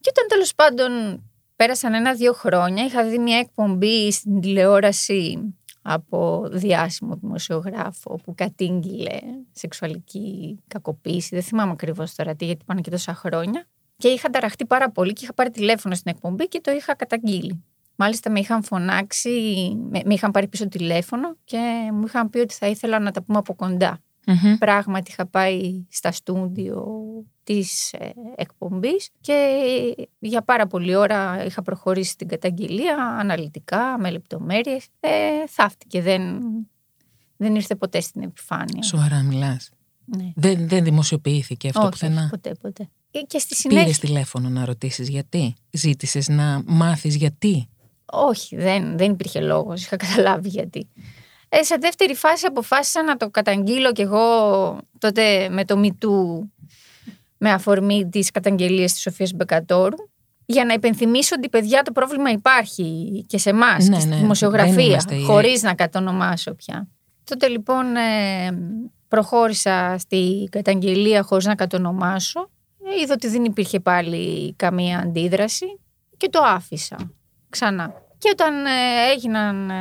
Και 0.00 0.10
όταν 0.10 0.26
τέλος 0.28 0.54
πάντων 0.54 1.22
πέρασαν 1.56 1.94
ένα-δύο 1.94 2.32
χρόνια, 2.32 2.84
είχα 2.84 3.04
δει 3.04 3.18
μια 3.18 3.38
εκπομπή 3.38 4.12
στην 4.12 4.40
τηλεόραση 4.40 5.54
από 5.88 6.48
διάσημο 6.50 7.14
δημοσιογράφο 7.14 8.18
που 8.24 8.34
κατήγγειλε 8.34 9.18
σεξουαλική 9.52 10.58
κακοποίηση. 10.68 11.34
Δεν 11.34 11.44
θυμάμαι 11.44 11.72
ακριβώς 11.72 12.14
τώρα 12.14 12.34
τι, 12.34 12.44
γιατί 12.44 12.64
πάνε 12.64 12.80
και 12.80 12.90
τόσα 12.90 13.14
χρόνια. 13.14 13.66
Και 13.96 14.08
είχα 14.08 14.30
ταραχτεί 14.30 14.66
πάρα 14.66 14.90
πολύ 14.90 15.12
και 15.12 15.20
είχα 15.24 15.34
πάρει 15.34 15.50
τηλέφωνο 15.50 15.94
στην 15.94 16.12
εκπομπή 16.14 16.48
και 16.48 16.60
το 16.60 16.70
είχα 16.70 16.94
καταγγείλει. 16.94 17.64
Μάλιστα 17.96 18.30
με 18.30 18.40
είχαν 18.40 18.62
φωνάξει, 18.62 19.30
με, 19.90 20.00
με 20.04 20.14
είχαν 20.14 20.30
πάρει 20.30 20.48
πίσω 20.48 20.68
τηλέφωνο 20.68 21.36
και 21.44 21.90
μου 21.92 22.04
είχαν 22.06 22.30
πει 22.30 22.38
ότι 22.38 22.54
θα 22.54 22.66
ήθελα 22.66 22.98
να 22.98 23.10
τα 23.10 23.22
πούμε 23.22 23.38
από 23.38 23.54
κοντά. 23.54 24.00
Μμμ. 24.26 24.56
Πράγματι 24.58 25.10
είχα 25.10 25.26
πάει 25.26 25.84
στα 25.88 26.12
στούντιο 26.12 26.86
της 27.44 27.92
ε, 27.92 28.12
εκπομπής 28.36 29.10
και 29.20 29.58
για 30.18 30.42
πάρα 30.42 30.66
πολλή 30.66 30.94
ώρα 30.94 31.44
είχα 31.44 31.62
προχωρήσει 31.62 32.16
την 32.16 32.28
καταγγελία 32.28 32.96
αναλυτικά, 33.18 33.98
με 33.98 34.10
λεπτομέρειες. 34.10 34.86
Ε, 35.00 35.46
θαύτηκε, 35.48 36.02
δεν, 36.02 36.40
δεν 37.36 37.54
ήρθε 37.54 37.74
ποτέ 37.74 38.00
στην 38.00 38.22
επιφάνεια. 38.22 38.82
Σοβαρά 38.82 39.22
μιλάς. 39.22 39.70
Ναι. 40.04 40.32
Δεν, 40.34 40.68
δεν 40.68 40.84
δημοσιοποιήθηκε 40.84 41.68
αυτό 41.68 41.80
όχι, 41.80 41.90
πουθενά; 41.90 42.20
όχι, 42.20 42.30
ποτέ, 42.30 42.54
ποτέ. 42.60 42.88
Ε, 43.10 43.20
Και 43.20 43.38
στη 43.38 43.54
συνέχεια... 43.54 43.84
Πήρε 43.84 43.96
τηλέφωνο 43.98 44.48
να 44.48 44.64
ρωτήσεις 44.64 45.08
γιατί; 45.08 45.54
Ζήτησες 45.70 46.28
να 46.28 46.62
μάθεις 46.66 47.16
γιατί; 47.16 47.68
Όχι, 48.04 48.56
δεν, 48.56 48.98
δεν 48.98 49.10
υπήρχε 49.12 49.40
λόγος. 49.40 49.82
Είχα 49.84 49.96
καταλάβει 49.96 50.48
γιατί. 50.48 50.88
Ε, 51.58 51.62
σε 51.62 51.76
δεύτερη 51.80 52.14
φάση 52.14 52.46
αποφάσισα 52.46 53.02
να 53.02 53.16
το 53.16 53.30
καταγγείλω 53.30 53.92
κι 53.92 54.00
εγώ 54.02 54.26
τότε 54.98 55.48
με 55.48 55.64
το 55.64 55.80
MeToo 55.84 56.46
με 57.38 57.50
αφορμή 57.52 58.08
τις 58.08 58.30
καταγγελίες 58.30 58.92
της 58.92 59.00
Σοφίας 59.00 59.32
Μπεκατόρου 59.32 59.96
για 60.46 60.64
να 60.64 60.72
υπενθυμίσω 60.72 61.34
ότι 61.38 61.48
παιδιά 61.48 61.82
το 61.82 61.92
πρόβλημα 61.92 62.30
υπάρχει 62.30 63.24
και 63.28 63.38
σε 63.38 63.50
εμάς 63.50 63.88
Ναι, 63.88 63.94
και 63.94 64.00
στη 64.00 64.08
ναι, 64.08 64.14
δεν 64.14 64.20
δημοσιογραφία 64.22 64.84
είμαστε 64.84 65.14
οι- 65.14 65.22
χωρίς 65.22 65.62
να 65.62 65.74
κατονομάσω 65.74 66.54
πια. 66.54 66.88
Τότε 67.24 67.48
λοιπόν 67.48 67.96
ε, 67.96 68.50
προχώρησα 69.08 69.96
στη 69.98 70.48
καταγγελία 70.50 71.22
χωρίς 71.22 71.44
να 71.44 71.54
κατονομάσω. 71.54 72.50
Ε, 72.84 73.00
είδα 73.02 73.12
ότι 73.14 73.28
δεν 73.28 73.44
υπήρχε 73.44 73.80
πάλι 73.80 74.54
καμία 74.56 74.98
αντίδραση 74.98 75.80
και 76.16 76.28
το 76.28 76.40
άφησα 76.44 76.96
ξανά. 77.48 77.92
Και 78.18 78.28
όταν 78.32 78.66
ε, 78.66 78.70
έγιναν, 79.12 79.70
ε, 79.70 79.74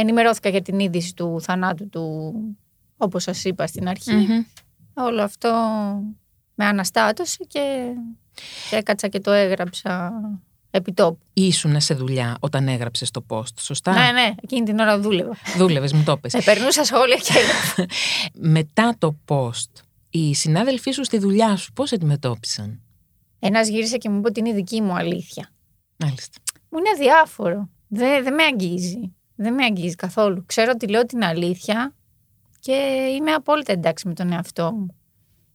ενημερώθηκα 0.00 0.48
για 0.48 0.62
την 0.62 0.78
είδηση 0.78 1.14
του 1.14 1.40
θανάτου 1.40 1.88
του, 1.88 2.34
όπως 2.96 3.22
σας 3.22 3.44
είπα 3.44 3.66
στην 3.66 3.88
αρχή, 3.88 4.12
Μμμ. 4.12 4.44
όλο 4.94 5.22
αυτό 5.22 5.50
με 6.54 6.64
αναστάτωσε 6.64 7.44
και, 7.48 7.92
και 8.70 8.76
έκατσα 8.76 9.08
και 9.08 9.20
το 9.20 9.30
έγραψα 9.30 10.12
επί 10.70 10.92
τόπου. 10.92 11.18
Ήσουν 11.32 11.80
σε 11.80 11.94
δουλειά 11.94 12.36
όταν 12.40 12.68
έγραψες 12.68 13.10
το 13.10 13.24
post, 13.28 13.58
σωστά; 13.58 13.92
Ναι, 13.92 14.12
ναι, 14.12 14.34
εκείνη 14.42 14.62
την 14.64 14.78
ώρα 14.78 14.98
δούλευα. 15.00 15.36
Δούλευες, 15.56 15.92
μου 15.92 16.02
το 16.02 16.16
πες. 16.16 16.34
Ε, 16.34 16.40
περνούσα 16.40 16.84
σχόλια 16.84 17.16
και 17.16 17.32
έγραφα. 17.38 17.86
Μετά 18.58 18.94
το 18.98 19.16
post, 19.28 19.82
οι 20.10 20.34
συνάδελφοί 20.34 20.90
σου 20.90 21.04
στη 21.04 21.18
δουλειά 21.18 21.56
σου 21.56 21.72
πώς 21.72 21.92
αντιμετώπισαν; 21.92 22.80
Ένας 23.38 23.68
γύρισε 23.68 23.96
και 23.96 24.08
μου 24.08 24.18
είπε 24.18 24.28
ότι 24.28 24.40
είναι 24.40 24.48
η 24.48 24.54
δική 24.54 24.80
μου 24.80 24.92
αλήθεια. 24.92 25.50
Μάλιστα. 25.96 26.38
Μου 26.68 26.78
είναι 26.78 26.90
αδιάφορο. 26.94 27.68
Δεν, 27.88 28.22
δεν 28.22 28.34
με 28.34 28.42
αγγίζει. 28.42 29.12
Δεν 29.40 29.54
με 29.54 29.64
αγγίζει 29.64 29.94
καθόλου. 29.94 30.44
Ξέρω 30.46 30.70
ότι 30.74 30.88
λέω 30.88 31.06
την 31.06 31.24
αλήθεια 31.24 31.94
και 32.60 32.72
είμαι 33.16 33.32
απόλυτα 33.32 33.72
εντάξει 33.72 34.08
με 34.08 34.14
τον 34.14 34.32
εαυτό 34.32 34.72
μου. 34.72 34.96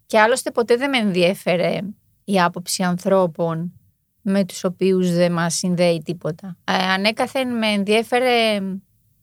Και 0.06 0.20
άλλωστε 0.20 0.52
ποτέ 0.52 0.76
δεν 0.76 0.90
με 0.90 0.98
ενδιέφερε 0.98 1.80
η 2.24 2.42
άποψη 2.42 2.84
ανθρώπων 2.84 3.74
με 4.22 4.46
τους 4.46 4.64
οποίους 4.64 5.12
δεν 5.12 5.32
μας 5.32 5.54
συνδέει 5.54 6.02
τίποτα. 6.06 6.58
Ε, 6.64 6.74
ανέκαθεν 6.74 7.58
με 7.58 7.68
ενδιέφερε 7.68 8.60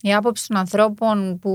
η 0.00 0.14
άποψη 0.14 0.48
των 0.48 0.56
ανθρώπων 0.56 1.38
που 1.38 1.52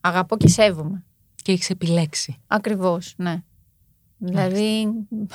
αγαπώ 0.00 0.36
και 0.36 0.48
σέβομαι. 0.48 1.04
Και 1.42 1.52
έχεις 1.52 1.70
επιλέξει. 1.70 2.36
Ακριβώς, 2.46 3.14
ναι. 3.16 3.42
Δηλαδή 4.18 4.88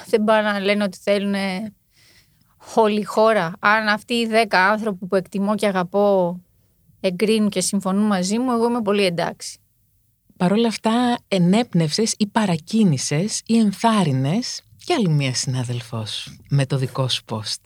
δεν 0.07 0.23
πάνε 0.23 0.51
να 0.51 0.59
λένε 0.59 0.83
ότι 0.83 0.97
θέλουν 0.97 1.35
όλη 2.75 2.99
η 2.99 3.03
χώρα. 3.03 3.53
Αν 3.59 3.87
αυτοί 3.87 4.13
οι 4.13 4.27
δέκα 4.27 4.69
άνθρωποι 4.69 5.05
που 5.05 5.15
εκτιμώ 5.15 5.55
και 5.55 5.67
αγαπώ 5.67 6.39
εγκρίνουν 7.01 7.49
και 7.49 7.61
συμφωνούν 7.61 8.05
μαζί 8.05 8.39
μου, 8.39 8.51
εγώ 8.51 8.69
είμαι 8.69 8.81
πολύ 8.81 9.05
εντάξει. 9.05 9.57
Παρ' 10.37 10.51
όλα 10.51 10.67
αυτά 10.67 11.19
ενέπνευσες 11.27 12.13
ή 12.17 12.27
παρακίνησες 12.27 13.41
ή 13.45 13.57
ενθάρρυνες 13.57 14.61
και 14.85 14.93
άλλη 14.93 15.09
μία 15.09 15.33
συνάδελφός 15.33 16.37
με 16.49 16.65
το 16.65 16.77
δικό 16.77 17.07
σου 17.07 17.23
post. 17.29 17.61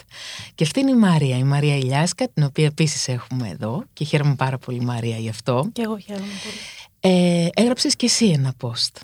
Και 0.55 0.63
αυτή 0.63 0.79
είναι 0.79 0.91
η 0.91 0.95
Μαρία, 0.95 1.37
η 1.37 1.43
Μαρία 1.43 1.77
Ηλιάσκα, 1.77 2.29
την 2.33 2.43
οποία 2.43 2.65
επίσης 2.65 3.07
έχουμε 3.07 3.49
εδώ 3.49 3.83
και 3.93 4.05
χαίρομαι 4.05 4.35
πάρα 4.35 4.57
πολύ 4.57 4.81
Μαρία 4.81 5.17
γι' 5.17 5.29
αυτό. 5.29 5.69
Και 5.73 5.81
εγώ 5.81 5.97
χαίρομαι 5.97 6.25
πολύ. 6.25 7.15
Ε, 7.15 7.47
έγραψες 7.53 7.95
και 7.95 8.05
εσύ 8.05 8.25
ένα 8.25 8.53
post. 8.61 9.01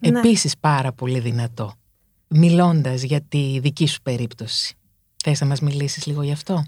Ναι. 0.00 0.18
Επίσης 0.18 0.58
πάρα 0.60 0.92
πολύ 0.92 1.18
δυνατό. 1.18 1.72
Μιλώντας 2.28 3.02
για 3.02 3.20
τη 3.20 3.58
δική 3.58 3.86
σου 3.86 4.02
περίπτωση. 4.02 4.74
Θες 5.24 5.40
να 5.40 5.46
μας 5.46 5.60
μιλήσεις 5.60 6.06
λίγο 6.06 6.22
γι' 6.22 6.32
αυτό; 6.32 6.64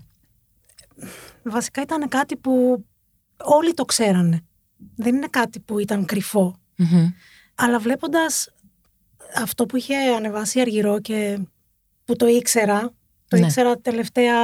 Βασικά 1.43 1.83
ήταν 1.83 2.09
κάτι 2.09 2.37
που 2.37 2.85
όλοι 3.43 3.75
το 3.75 3.85
ξέρανε. 3.85 4.41
Δεν 4.97 5.15
είναι 5.15 5.27
κάτι 5.31 5.61
που 5.61 5.79
ήταν 5.79 6.05
κρυφό. 6.05 6.57
Μμμ. 6.77 7.09
Αλλά 7.55 7.79
βλέποντας 7.79 8.55
αυτό 9.37 9.67
που 9.67 9.77
είχε 9.77 9.97
ανεβάσει 9.97 10.59
η 10.59 10.61
Αργυρό 10.61 11.01
και 11.01 11.39
που 12.05 12.17
το 12.17 12.27
ήξερα, 12.27 12.93
το 13.29 13.37
Ναι. 13.37 13.47
ήξερα 13.47 13.79
τελευταία 13.79 14.37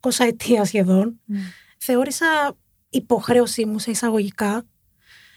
20 0.00 0.10
ετία 0.18 0.64
σχεδόν, 0.64 1.20
θεώρησα 1.78 2.56
υποχρέωσή 2.88 3.64
μου 3.66 3.78
σε 3.78 3.90
εισαγωγικά 3.90 4.64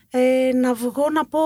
ε, 0.09 0.51
να 0.53 0.73
βγω 0.73 1.09
να 1.09 1.25
πω 1.25 1.39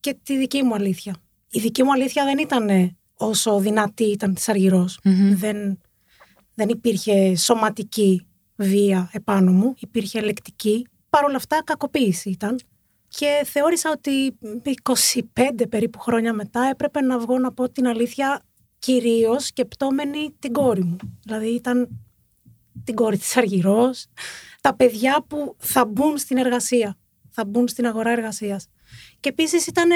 και 0.00 0.16
τη 0.22 0.36
δική 0.38 0.62
μου 0.62 0.74
αλήθεια. 0.74 1.16
Η 1.50 1.60
δική 1.60 1.82
μου 1.82 1.92
αλήθεια 1.92 2.24
δεν 2.24 2.38
ήταν 2.38 2.96
όσο 3.16 3.58
δυνατή 3.58 4.04
ήταν 4.04 4.34
της 4.34 4.48
Αργυρός. 4.48 4.98
Μμμ. 5.04 5.34
Δεν, 5.36 5.78
δεν 6.54 6.68
υπήρχε 6.68 7.36
σωματική 7.36 8.26
βία 8.58 9.10
επάνω 9.12 9.52
μου, 9.52 9.74
υπήρχε 9.78 10.20
λεκτική. 10.20 10.86
Παρ' 11.10 11.24
όλα 11.24 11.36
αυτά 11.36 11.62
κακοποίηση 11.64 12.30
ήταν. 12.30 12.58
Και 13.08 13.42
θεώρησα 13.44 13.90
ότι 13.90 14.38
25 14.82 15.68
περίπου 15.68 15.98
χρόνια 15.98 16.32
μετά 16.32 16.68
έπρεπε 16.70 17.00
να 17.00 17.18
βγω 17.18 17.38
να 17.38 17.52
πω 17.52 17.70
την 17.70 17.86
αλήθεια 17.86 18.42
κυρίως 18.78 19.44
σκεπτόμενη 19.44 20.34
την 20.38 20.52
κόρη 20.52 20.84
μου. 20.84 20.96
Δηλαδή 21.22 21.48
ήταν 21.48 21.88
την 22.84 22.94
κόρη 22.94 23.18
της 23.18 23.36
Αργυρός, 23.36 24.06
τα 24.60 24.74
παιδιά 24.74 25.24
που 25.28 25.56
θα 25.58 25.86
μπουν 25.86 26.18
στην 26.18 26.36
εργασία, 26.36 26.96
θα 27.30 27.44
μπουν 27.44 27.68
στην 27.68 27.86
αγορά 27.86 28.10
εργασίας. 28.10 28.66
Και 29.20 29.28
επίσης 29.28 29.66
ήταν 29.66 29.90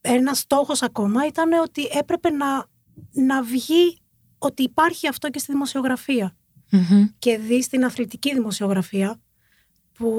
ένας 0.00 0.38
στόχος 0.38 0.82
ακόμα, 0.82 1.26
ήταν 1.26 1.52
ότι 1.52 1.88
έπρεπε 1.92 2.30
να, 2.30 2.66
να 3.12 3.42
βγει 3.42 3.98
ότι 4.38 4.62
υπάρχει 4.62 5.08
αυτό 5.08 5.30
και 5.30 5.38
στη 5.38 5.52
δημοσιογραφία 5.52 6.36
Μμμ. 6.72 7.06
και 7.18 7.38
δει 7.38 7.62
στην 7.62 7.84
αθλητική 7.84 8.32
δημοσιογραφία 8.34 9.20
που 9.92 10.14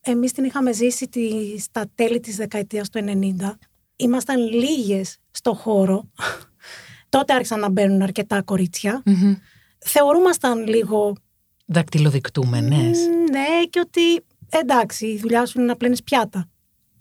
εμείς 0.00 0.32
την 0.32 0.44
είχαμε 0.44 0.72
ζήσει 0.72 1.08
τη, 1.08 1.58
στα 1.58 1.84
τέλη 1.94 2.20
της 2.20 2.36
δεκαετίας 2.36 2.88
του 2.90 3.04
90. 3.38 3.52
Ήμασταν 3.96 4.40
λίγες 4.52 5.18
στο 5.30 5.54
χώρο. 5.54 6.10
Τότε 7.08 7.32
άρχισαν 7.34 7.60
να 7.60 7.68
μπαίνουν 7.70 8.02
αρκετά 8.02 8.42
κορίτσια. 8.42 9.02
Μμμ. 9.04 9.34
Θεωρούμασταν 9.78 10.66
λίγο 10.66 11.12
Δακτυλοδεικτούμενες. 11.66 12.98
«Μ, 12.98 13.30
ναι 13.30 13.64
και 13.70 13.80
ότι 13.80 14.24
εντάξει 14.48 15.06
η 15.06 15.18
δουλειά 15.18 15.46
σου 15.46 15.58
είναι 15.58 15.66
να 15.66 15.76
πλένεις 15.76 16.02
πιάτα. 16.02 16.48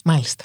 Μάλιστα. 0.03 0.43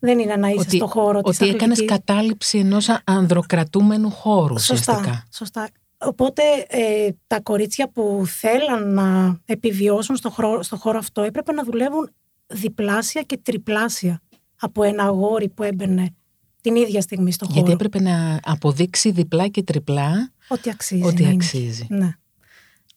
Δεν 0.00 0.18
είναι 0.18 0.36
να 0.36 0.48
είσαι 0.48 0.58
Ότι, 0.60 0.76
στο 0.76 0.86
χώρο 0.86 1.20
της 1.20 1.40
ότι 1.40 1.48
έκανες 1.50 1.78
αθλητικής. 1.78 2.04
κατάληψη 2.06 2.58
ενός 2.58 2.88
ανδροκρατούμενου 3.04 4.10
χώρου 4.10 4.58
Σωστά, 4.60 4.74
ουσιαστικά. 4.92 5.24
σωστά. 5.32 5.68
Οπότε 6.06 6.42
ε, 6.68 7.08
τα 7.26 7.40
κορίτσια 7.40 7.88
που 7.90 8.22
θέλαν 8.26 8.92
να 8.94 9.38
επιβιώσουν 9.44 10.16
στο, 10.16 10.30
χώρο, 10.30 10.62
στο 10.62 10.76
χώρο 10.76 10.98
αυτό 10.98 11.22
έπρεπε 11.22 11.52
να 11.52 11.64
δουλεύουν 11.64 12.10
διπλάσια 12.46 13.22
και 13.22 13.36
τριπλάσια 13.42 14.22
από 14.60 14.82
ένα 14.82 15.02
αγόρι 15.02 15.48
που 15.48 15.62
έμπαινε 15.62 16.14
την 16.60 16.76
ίδια 16.76 17.00
στιγμή 17.00 17.32
στο 17.32 17.44
χώρο. 17.44 17.56
Γιατί 17.58 17.72
έπρεπε 17.72 18.00
να 18.00 18.40
αποδείξει 18.44 19.10
διπλά 19.10 19.48
και 19.48 19.62
τριπλά 19.62 20.32
Ότι 20.48 20.70
αξίζει. 20.70 21.02
ότι 21.02 21.22
να 21.22 21.28
είναι. 21.28 21.36
αξίζει. 21.44 21.86
Ναι. 21.88 22.10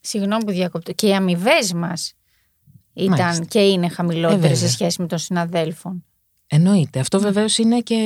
Συγγνώμη 0.00 0.44
που 0.44 0.50
διακόπτω. 0.52 0.92
Και 0.92 1.06
οι 1.06 1.14
αμοιβές 1.14 1.72
μας 1.72 2.12
ήταν 2.92 3.18
Μάλιστα. 3.18 3.44
και 3.44 3.60
είναι 3.60 3.86
Ε, 3.86 3.88
χαμηλότερε 3.88 4.40
βέβαια. 4.40 4.56
σε 4.56 4.68
σχέση 4.68 5.00
με 5.00 5.06
των 5.06 5.18
συναδέλφων. 5.18 6.04
Εννοείται. 6.50 7.00
Αυτό 7.00 7.20
βεβαίως 7.20 7.58
είναι 7.58 7.80
και... 7.80 7.96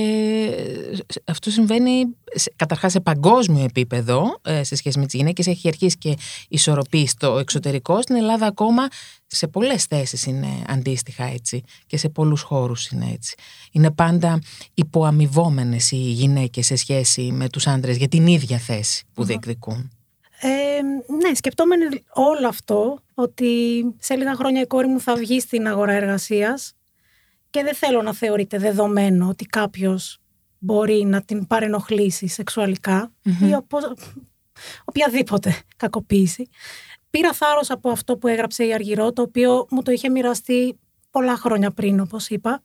Αυτό 1.25 1.51
συμβαίνει 1.51 2.05
σε- 2.35 2.53
καταρχάς 2.57 2.93
σε 2.93 3.01
παγκόσμιο 3.01 3.65
επίπεδο 3.65 4.39
ε, 4.43 4.63
σε 4.63 4.77
σχέση 4.77 4.99
με 4.99 5.05
τις 5.05 5.15
γυναίκες. 5.15 5.47
Έχει 5.47 5.69
αρχίσει 5.69 5.99
και 5.99 6.17
ισορροπεί 6.49 7.07
στο 7.07 7.39
εξωτερικό. 7.39 8.03
Στην 8.03 8.17
Ελλάδα 8.17 8.47
ακόμα 8.47 8.89
σε 9.27 9.47
πολλές 9.49 9.85
θέσεις 9.85 10.27
είναι 10.27 10.49
αντίστοιχα 10.69 11.25
έτσι 11.25 11.63
και 11.87 11.97
σε 11.97 12.09
πολλούς 12.09 12.43
χώρους 12.43 12.89
είναι 12.89 13.11
έτσι. 13.13 13.35
Είναι 13.73 13.91
πάντα 13.91 14.39
υποαμοιβόμενες 14.75 15.91
οι 15.91 15.97
γυναίκες 15.97 16.67
σε 16.67 16.77
σχέση 16.77 17.23
με 17.33 17.49
τους 17.49 17.67
άντρες 17.67 17.97
για 17.97 18.09
την 18.09 18.27
ίδια 18.27 18.59
θέση 18.59 19.05
που 19.15 19.25
διεκδικούν. 19.25 19.91
Ε, 20.41 20.49
ναι, 21.15 21.35
σκεπτόμενοι 21.35 21.85
όλο 22.13 22.49
αυτό, 22.49 22.99
ότι 23.15 23.47
σε 23.99 24.15
λίγα 24.17 24.35
χρόνια 24.35 24.61
η 24.61 24.67
κόρη 24.67 24.87
μου 24.87 25.01
θα 25.01 25.15
βγει 25.15 25.41
στην 25.41 25.67
αγορά 25.67 25.93
εργασίας 25.93 26.73
και 27.53 27.63
δεν 27.63 27.75
θέλω 27.75 28.03
να 28.03 28.15
θεωρείται 28.15 28.59
δεδομένο 28.59 29.29
ότι 29.29 29.45
κάποιος 29.45 30.19
μπορεί 30.59 31.05
να 31.05 31.23
την 31.23 31.47
παρενοχλήσει 31.47 32.27
σεξουαλικά 32.27 33.13
ή 33.23 33.55
οπο- 33.55 33.97
οποιαδήποτε 34.85 35.61
κακοποίηση. 35.77 36.49
πήρα 37.11 37.33
θάρρος 37.33 37.71
από 37.71 37.91
αυτό 37.91 38.17
που 38.17 38.29
έγραψε 38.29 38.65
η 38.65 38.75
Αργυρό, 38.75 39.13
το 39.13 39.23
οποίο 39.23 39.67
μου 39.71 39.83
το 39.83 39.91
είχε 39.91 40.09
μοιραστεί 40.09 40.79
πολλά 41.11 41.37
χρόνια 41.37 41.71
πριν, 41.71 42.01
όπως 42.01 42.29
είπα. 42.29 42.63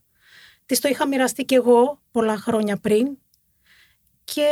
Της 0.66 0.80
το 0.80 0.88
είχα 0.88 1.08
μοιραστεί 1.08 1.44
κι 1.46 1.56
εγώ 1.56 2.02
πολλά 2.12 2.38
χρόνια 2.38 2.78
πριν 2.78 3.18
και 4.24 4.50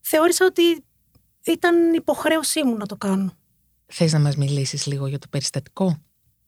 θεώρησα 0.00 0.44
ότι 0.44 0.84
ήταν 1.44 1.92
υποχρέωσή 1.94 2.64
μου 2.64 2.76
να 2.76 2.86
το 2.86 2.96
κάνω. 2.96 3.32
Θες 3.86 4.12
να 4.12 4.18
μας 4.18 4.36
μιλήσεις 4.36 4.86
λίγο 4.86 5.06
για 5.06 5.18
το 5.18 5.26
περιστατικό; 5.30 5.98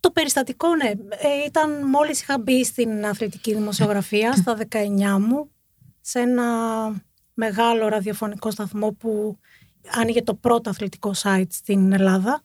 Το 0.02 0.10
περιστατικό, 0.10 0.76
ναι. 0.76 0.88
Ε, 1.08 1.44
ήταν 1.46 1.86
μόλις 1.88 2.20
είχα 2.20 2.38
μπει 2.38 2.64
στην 2.64 3.06
αθλητική 3.06 3.54
δημοσιογραφία 3.54 4.32
στα 4.40 4.56
19 4.70 5.18
μου 5.20 5.50
σε 6.00 6.18
ένα 6.20 6.46
μεγάλο 7.34 7.88
ραδιοφωνικό 7.88 8.50
σταθμό 8.50 8.92
που 8.92 9.38
άνοιγε 9.88 10.22
το 10.22 10.34
πρώτο 10.34 10.70
αθλητικό 10.70 11.12
site 11.22 11.50
στην 11.50 11.92
Ελλάδα. 11.92 12.42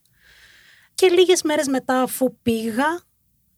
Και 0.95 1.07
λίγες 1.07 1.41
μέρες 1.41 1.67
μετά 1.67 2.01
αφού 2.01 2.37
πήγα, 2.41 3.01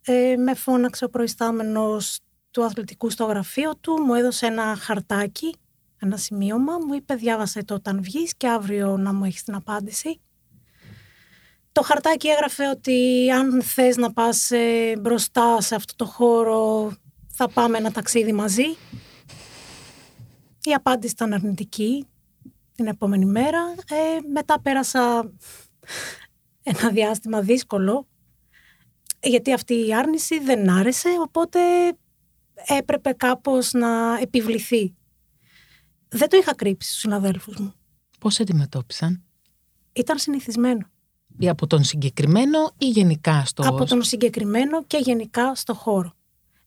ε, 0.01 0.35
με 0.35 0.53
φώναξε 0.53 1.05
ο 1.05 1.09
προϊστάμενος 1.09 2.19
του 2.51 2.63
αθλητικού 2.63 3.09
στο 3.09 3.25
γραφείο 3.25 3.75
του, 3.75 4.01
μου 4.01 4.13
έδωσε 4.13 4.45
ένα 4.45 4.75
χαρτάκι, 4.75 5.55
ένα 5.99 6.17
σημείωμα, 6.17 6.77
μου 6.77 6.93
είπε 6.93 7.15
διάβασε 7.15 7.63
το 7.63 7.73
όταν 7.73 8.01
βγεις 8.01 8.35
και 8.35 8.47
αύριο 8.47 8.97
να 8.97 9.13
μου 9.13 9.23
έχεις 9.23 9.43
την 9.43 9.55
απάντηση. 9.55 10.21
Το 11.79 11.85
χαρτάκι 11.85 12.27
έγραφε 12.27 12.69
ότι 12.69 13.29
αν 13.31 13.61
θες 13.61 13.97
να 13.97 14.13
πας 14.13 14.51
ε, 14.51 14.97
μπροστά 14.99 15.61
σε 15.61 15.75
αυτό 15.75 15.95
το 15.95 16.05
χώρο 16.05 16.93
θα 17.27 17.49
πάμε 17.49 17.77
ένα 17.77 17.91
ταξίδι 17.91 18.33
μαζί. 18.33 18.65
Η 20.63 20.73
απάντηση 20.73 21.13
ήταν 21.13 21.33
αρνητική 21.33 22.05
την 22.75 22.87
επόμενη 22.87 23.25
μέρα. 23.25 23.75
Ε, 23.89 24.17
μετά 24.33 24.61
πέρασα 24.61 25.31
ένα 26.63 26.89
διάστημα 26.91 27.41
δύσκολο 27.41 28.07
γιατί 29.21 29.53
αυτή 29.53 29.87
η 29.87 29.95
άρνηση 29.95 30.39
δεν 30.39 30.69
άρεσε 30.69 31.09
οπότε 31.21 31.59
έπρεπε 32.67 33.11
κάπως 33.11 33.71
να 33.71 34.17
επιβληθεί. 34.21 34.95
Δεν 36.09 36.29
το 36.29 36.37
είχα 36.37 36.55
κρύψει 36.55 36.89
στους 36.89 37.01
συναδέλφους 37.01 37.57
μου. 37.57 37.73
Πώς 38.19 38.39
αντιμετώπισαν; 38.39 39.23
Ήταν 39.93 40.17
συνηθισμένο. 40.17 40.89
Ή 41.39 41.49
από 41.49 41.67
τον 41.67 41.83
συγκεκριμένο 41.83 42.71
ή 42.77 42.85
γενικά 42.85 43.45
στο... 43.45 43.63
Από 43.65 43.85
τον 43.85 44.03
συγκεκριμένο 44.03 44.83
και 44.83 44.97
γενικά 44.97 45.55
στο 45.55 45.73
χώρο. 45.73 46.13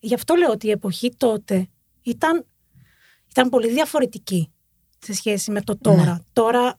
Γι' 0.00 0.14
αυτό 0.14 0.34
λέω 0.34 0.50
ότι 0.50 0.66
η 0.66 0.70
εποχή 0.70 1.14
τότε 1.16 1.68
ήταν, 2.02 2.46
ήταν 3.30 3.48
πολύ 3.48 3.70
διαφορετική 3.70 4.50
σε 4.98 5.14
σχέση 5.14 5.50
με 5.50 5.62
το 5.62 5.76
τώρα. 5.76 6.04
Ναι. 6.04 6.18
Τώρα 6.32 6.78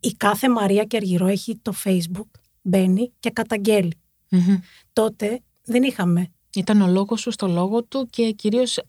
η 0.00 0.12
κάθε 0.12 0.48
Μαρία 0.48 0.84
και 0.84 0.96
Αργυρό 0.96 1.26
έχει 1.26 1.58
το 1.62 1.72
facebook, 1.84 2.40
μπαίνει 2.62 3.12
και 3.20 3.30
καταγγελει 3.30 3.92
Τότε 4.92 5.40
δεν 5.64 5.82
είχαμε 5.82 6.30
ήταν 6.56 6.80
ο 6.80 6.86
λόγος 6.86 7.20
σου 7.20 7.30
στο 7.30 7.46
λόγο 7.46 7.84
του 7.84 8.06
και 8.10 8.30
κυρίως 8.30 8.80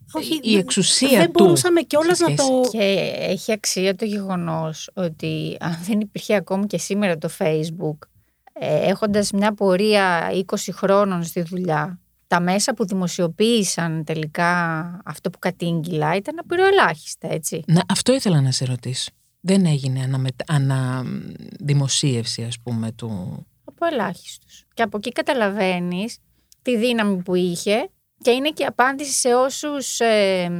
η 0.42 0.56
εξουσία 0.56 1.08
δεν 1.08 1.18
του. 1.18 1.22
Δεν 1.22 1.30
μπορούσαμε 1.30 1.80
κιόλας 1.80 2.18
να 2.18 2.34
το... 2.34 2.44
Και 2.70 3.12
έχει 3.18 3.52
αξία 3.52 3.94
το 3.94 4.04
γεγονός 4.04 4.90
ότι 4.94 5.56
αν 5.60 5.78
δεν 5.82 6.00
υπήρχε 6.00 6.34
ακόμη 6.34 6.66
και 6.66 6.78
σήμερα 6.78 7.18
το 7.18 7.28
Facebook, 7.38 7.96
ε, 8.00 8.17
έχοντας 8.60 9.30
μια 9.30 9.54
πορεία 9.54 10.30
20 10.32 10.42
χρόνων 10.72 11.22
στη 11.24 11.42
δουλειά, 11.42 12.00
τα 12.26 12.40
μέσα 12.40 12.74
που 12.74 12.86
δημοσιοποίησαν 12.86 14.04
τελικά 14.04 14.82
αυτό 15.04 15.30
που 15.30 15.38
κατήγγυλα 15.38 16.16
ήταν 16.16 16.38
απειροελάχιστα, 16.38 17.32
έτσι. 17.32 17.62
Να, 17.66 17.82
αυτό 17.88 18.14
ήθελα 18.14 18.40
να 18.40 18.50
σε 18.50 18.64
ρωτήσω. 18.64 19.10
Δεν 19.40 19.66
έγινε 19.66 20.10
αναδημοσίευση, 20.46 22.42
ας 22.42 22.58
πούμε, 22.62 22.92
του... 22.92 23.42
Από 23.64 23.86
ελάχιστους. 23.86 24.64
Και 24.74 24.82
από 24.82 24.96
εκεί 24.96 25.12
καταλαβαίνεις 25.12 26.18
τη 26.62 26.76
δύναμη 26.76 27.22
που 27.22 27.34
είχε 27.34 27.90
και 28.18 28.30
είναι 28.30 28.50
και 28.50 28.64
απάντηση 28.64 29.12
σε 29.12 29.34
όσους 29.34 30.00
ε, 30.00 30.50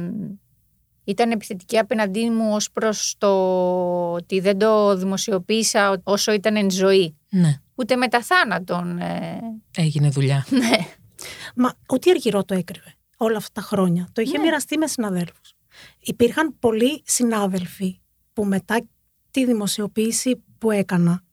ήταν 1.03 1.31
επιθετικοί 1.31 1.77
απέναντί 1.77 2.29
μου 2.29 2.53
ως 2.53 2.71
προς 2.71 3.15
το 3.17 3.31
ότι 4.11 4.39
δεν 4.39 4.57
το 4.57 4.95
δημοσιοποίησα 4.95 6.01
όσο 6.03 6.31
ήταν 6.31 6.55
εν 6.55 6.71
ζωή. 6.71 7.17
Ναι. 7.29 7.61
Ούτε 7.79 7.95
μετά 7.95 8.21
θάνατον. 8.21 8.99
Ε... 8.99 9.39
Έγινε 9.75 10.09
δουλειά. 10.09 10.45
Ναι. 10.59 10.87
Μα 11.55 11.73
ούτε 11.93 12.09
αργυρό 12.09 12.43
το 12.43 12.53
έκρυβε 12.53 12.93
όλα 13.17 13.37
αυτά 13.37 13.61
τα 13.61 13.67
χρόνια. 13.67 14.09
Το 14.13 14.21
είχε 14.21 14.37
ναι. 14.37 14.43
μοιραστεί 14.43 14.77
με 14.77 14.87
συναδέλφους. 14.87 15.53
Υπήρχαν 15.99 16.55
πολλοί 16.59 17.01
συνάδελφοι 17.05 17.99
που 18.33 18.45
μετά 18.45 18.87
τη 19.31 19.45
δημοσιοποίηση 19.45 20.43
που 20.57 20.71
έκανα 20.71 21.23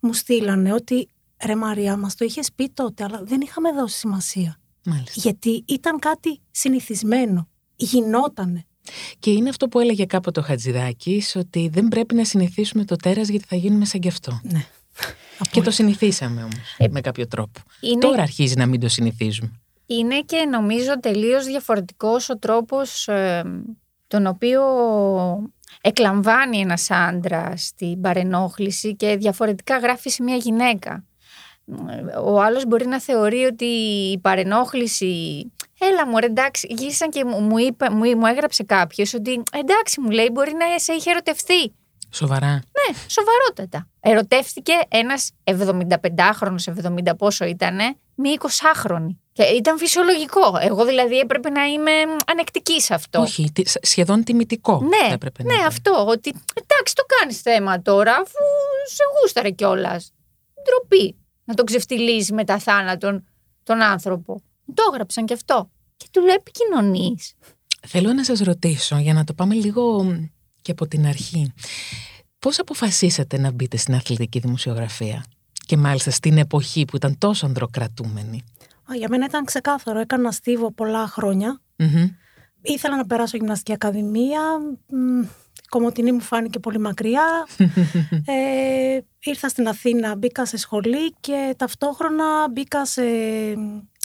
μου 0.00 0.12
στείλανε 0.12 0.72
ότι 0.72 1.08
Ρε 1.44 1.56
Μαρία, 1.56 1.96
μας 1.96 2.14
το 2.14 2.24
είχες 2.24 2.52
πει 2.54 2.70
τότε, 2.74 3.04
αλλά 3.04 3.22
δεν 3.24 3.40
είχαμε 3.40 3.72
δώσει 3.72 3.98
σημασία. 3.98 4.56
Μάλιστα. 4.84 5.12
Γιατί 5.14 5.64
ήταν 5.66 5.98
κάτι 5.98 6.40
συνηθισμένο. 6.50 7.48
Γινότανε. 7.76 8.66
Και 9.18 9.30
είναι 9.30 9.48
αυτό 9.48 9.68
που 9.68 9.80
έλεγε 9.80 10.04
κάποτε 10.04 10.40
ο 10.40 10.42
Χατζηδάκης, 10.42 11.36
ότι 11.36 11.68
δεν 11.68 11.88
πρέπει 11.88 12.14
να 12.14 12.24
συνηθίσουμε 12.24 12.84
το 12.84 12.96
τέρας 12.96 13.28
γιατί 13.28 13.44
θα 13.48 13.56
γίνουμε 13.56 13.84
σαν 13.84 14.00
κι 14.00 14.08
αυτό. 14.08 14.40
Ναι. 14.42 14.66
Και 15.50 15.60
το 15.60 15.70
συνηθίσαμε 15.70 16.42
όμως 16.42 16.74
ε, 16.76 16.88
με 16.88 17.00
κάποιο 17.00 17.26
τρόπο. 17.28 17.60
Τώρα 18.00 18.22
αρχίζει 18.22 18.56
να 18.56 18.66
μην 18.66 18.80
το 18.80 18.88
συνηθίζουμε. 18.88 19.60
Είναι 19.86 20.20
και 20.20 20.46
νομίζω 20.50 21.00
τελείως 21.00 21.44
διαφορετικός 21.44 22.28
ο 22.28 22.38
τρόπος 22.38 23.08
ε, 23.08 23.42
τον 24.06 24.26
οποίο 24.26 24.62
εκλαμβάνει 25.80 26.58
ένας 26.58 26.90
άντρα 26.90 27.54
την 27.76 28.00
παρενόχληση 28.00 28.96
και 28.96 29.16
διαφορετικά 29.16 29.78
γράφει 29.78 30.10
σε 30.10 30.22
μια 30.22 30.36
γυναίκα 30.36 31.04
ο 32.24 32.40
άλλος 32.40 32.66
μπορεί 32.66 32.86
να 32.86 33.00
θεωρεί 33.00 33.44
ότι 33.44 33.64
η 34.12 34.18
παρενόχληση 34.18 35.44
Έλα 35.80 36.06
μου, 36.06 36.16
εντάξει, 36.20 36.66
γύρισαν 36.70 37.10
και 37.10 37.24
μου, 37.24 37.58
είπε, 37.58 37.90
μου, 37.90 38.16
μου 38.16 38.26
έγραψε 38.26 38.62
κάποιος 38.62 39.14
ότι 39.14 39.42
εντάξει, 39.52 40.00
μου 40.00 40.10
λέει, 40.10 40.28
μπορεί 40.32 40.52
να 40.52 40.78
σε 40.78 40.92
είχε 40.92 41.10
ερωτευτεί. 41.10 41.72
Σοβαρά. 42.10 42.62
Ναι, 42.90 42.98
σοβαρότατα. 43.06 43.88
Ερωτεύτηκε 44.00 44.72
ένας 44.88 45.30
75χρονο, 45.44 46.54
70 47.10 47.16
πόσο 47.18 47.44
ήτανε, 47.44 47.96
μία 48.14 48.38
20χρονη. 48.40 49.16
Και 49.32 49.42
ήταν 49.42 49.78
φυσιολογικό. 49.78 50.58
Εγώ 50.60 50.84
δηλαδή 50.84 51.18
έπρεπε 51.18 51.50
να 51.50 51.64
είμαι 51.64 51.90
ανεκτική 52.26 52.80
σε 52.80 52.94
αυτό. 52.94 53.20
Όχι, 53.20 53.52
σχεδόν 53.82 54.24
τιμητικό. 54.24 54.80
Ναι, 54.80 55.14
έπρεπε 55.14 55.42
ναι, 55.42 55.54
αυτό. 55.66 56.04
Ότι 56.08 56.28
εντάξει, 56.54 56.94
το 56.94 57.02
κάνεις 57.18 57.40
θέμα 57.40 57.82
τώρα, 57.82 58.12
αφού 58.12 58.44
σε 58.86 59.02
γούσταρε 59.20 59.50
κιόλας. 59.50 60.12
Ντροπή 60.62 61.16
να 61.44 61.54
τον 61.54 61.64
ξεφτυλίζει 61.66 62.32
μετά 62.32 62.58
θάνατον 62.58 63.26
τον 63.62 63.82
άνθρωπο. 63.82 64.42
Το 64.74 64.82
έγραψαν 64.92 65.26
κι 65.26 65.32
αυτό. 65.32 65.70
Και 65.96 66.06
του 66.10 66.20
λέει 66.20 66.34
επικοινωνείς. 66.34 67.34
Θέλω 67.86 68.12
να 68.12 68.24
σας 68.24 68.40
ρωτήσω, 68.40 68.98
για 68.98 69.12
να 69.12 69.24
το 69.24 69.34
πάμε 69.34 69.54
λίγο 69.54 70.06
και 70.62 70.70
από 70.70 70.86
την 70.86 71.06
αρχή. 71.06 71.52
Πώς 72.38 72.58
αποφασίσατε 72.58 73.38
να 73.38 73.50
μπείτε 73.50 73.76
στην 73.76 73.94
αθλητική 73.94 74.38
δημοσιογραφία; 74.38 75.24
Και 75.66 75.76
μάλιστα 75.76 76.10
στην 76.10 76.38
εποχή 76.38 76.84
που 76.84 76.96
ήταν 76.96 77.18
τόσο 77.18 77.46
ανδροκρατούμενη. 77.46 78.42
Για 78.96 79.08
μένα 79.10 79.24
ήταν 79.24 79.44
ξεκάθαρο. 79.44 79.98
Έκανα 79.98 80.30
στίβο 80.30 80.72
πολλά 80.72 81.12
Ήθελα 82.62 82.96
να 82.96 83.06
περάσω 83.06 83.36
γυμναστική 83.36 83.72
ακαδημία. 83.72 84.40
Κομωτινή 85.68 86.12
μου 86.12 86.20
φάνηκε 86.20 86.58
πολύ 86.58 86.78
μακριά. 86.78 87.46
ε, 88.24 89.00
ήρθα 89.18 89.48
στην 89.48 89.68
Αθήνα, 89.68 90.16
μπήκα 90.16 90.46
σε 90.46 90.56
σχολή 90.56 91.12
και 91.20 91.54
ταυτόχρονα 91.56 92.48
μπήκα 92.50 92.86
σε 92.86 93.02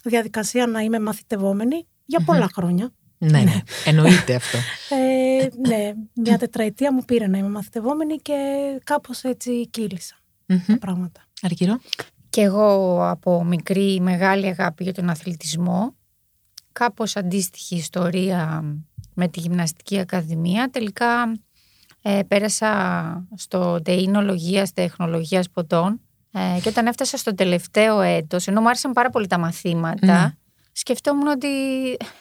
διαδικασία 0.03 0.67
να 0.67 0.79
είμαι 0.79 0.99
μαθητευόμενη 0.99 1.87
για 2.05 2.19
πολλά 2.25 2.49
χρόνια. 2.53 2.91
Ναι, 3.29 3.41
ναι, 3.41 3.62
εννοείται 3.86 4.36
αυτό. 4.36 4.57
Ε, 4.89 5.47
ναι, 5.67 5.93
μια 6.13 6.38
τετραετία 6.38 6.93
μου 6.93 7.05
πήρε 7.05 7.27
να 7.27 7.38
είμαι 7.38 7.49
μαθητευόμενη 7.49 8.15
και 8.15 8.33
κάπως 8.83 9.23
έτσι 9.23 9.67
κύλησα 9.67 10.15
τα 10.45 10.77
πράγματα. 10.79 11.21
Αργυρό. 11.41 11.79
Και 12.29 12.41
εγώ 12.41 12.99
από 13.09 13.43
μικρή 13.43 13.99
μεγάλη 14.01 14.47
αγάπη 14.47 14.83
για 14.83 14.93
τον 14.93 15.09
αθλητισμό, 15.09 15.95
κάπως 16.71 17.15
αντίστοιχη 17.15 17.75
ιστορία 17.75 18.63
με 19.13 19.27
τη 19.27 19.39
Γυμναστική 19.39 19.99
Ακαδημία. 19.99 20.69
Τελικά 20.69 21.39
ε, 22.01 22.19
πέρασα 22.27 23.27
στο 23.36 23.81
τεϊνολογίας 23.81 24.73
τεχνολογίας 24.73 25.49
ποτών 25.49 26.01
ε, 26.31 26.59
και 26.62 26.69
όταν 26.69 26.88
έφτασα 26.88 27.17
στο 27.17 27.36
τελευταίο 27.36 28.01
έτος, 28.01 28.47
ενώ 28.47 28.62
μου 28.62 28.67
άρεσαν 28.67 28.91
πάρα 28.91 29.09
πολύ 29.09 29.27
τα 29.27 29.38
μαθήματα, 29.38 30.21
ναι. 30.21 30.36
Σκεφτόμουν 30.73 31.27
ότι 31.27 31.47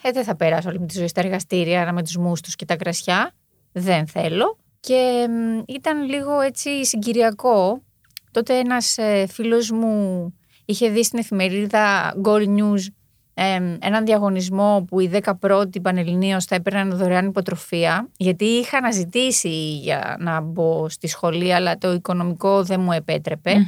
ε, 0.01 0.11
δεν 0.11 0.23
θα 0.23 0.35
περάσω 0.35 0.69
όλη 0.69 0.85
τη 0.85 0.97
ζωή 0.97 1.07
στα 1.07 1.21
εργαστήρια 1.21 1.93
με 1.93 2.03
τους 2.03 2.17
μουστους 2.17 2.55
και 2.55 2.65
τα 2.65 2.75
κρασιά. 2.75 3.31
Δεν 3.71 4.07
θέλω. 4.07 4.57
Και 4.79 5.27
ήταν 5.67 6.03
λίγο 6.09 6.39
έτσι 6.39 6.85
συγκυριακό. 6.85 7.83
Τότε 8.31 8.57
ένας 8.57 8.97
ε, 8.97 9.27
φίλος 9.27 9.71
μου 9.71 10.33
είχε 10.65 10.89
δει 10.89 11.03
στην 11.03 11.19
εφημερίδα 11.19 12.13
Gold 12.23 12.47
News 12.57 12.87
ε, 13.33 13.77
έναν 13.79 14.05
διαγωνισμό 14.05 14.85
που 14.87 14.99
οι 14.99 15.09
10 15.23 15.31
πρώτοι 15.39 15.81
πανελληνίως 15.81 16.45
θα 16.45 16.55
έπαιρναν 16.55 16.97
δωρεάν 16.97 17.27
υποτροφία 17.27 18.09
γιατί 18.17 18.45
είχα 18.45 18.77
αναζητήσει 18.77 19.77
για 19.77 20.17
να 20.19 20.41
μπω 20.41 20.89
στη 20.89 21.07
σχολή 21.07 21.53
αλλά 21.53 21.77
το 21.77 21.93
οικονομικό 21.93 22.63
δεν 22.63 22.79
μου 22.79 22.91
επέτρεπε 22.91 23.67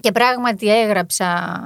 Και 0.00 0.12
πράγματι 0.12 0.68
έγραψα 0.80 1.60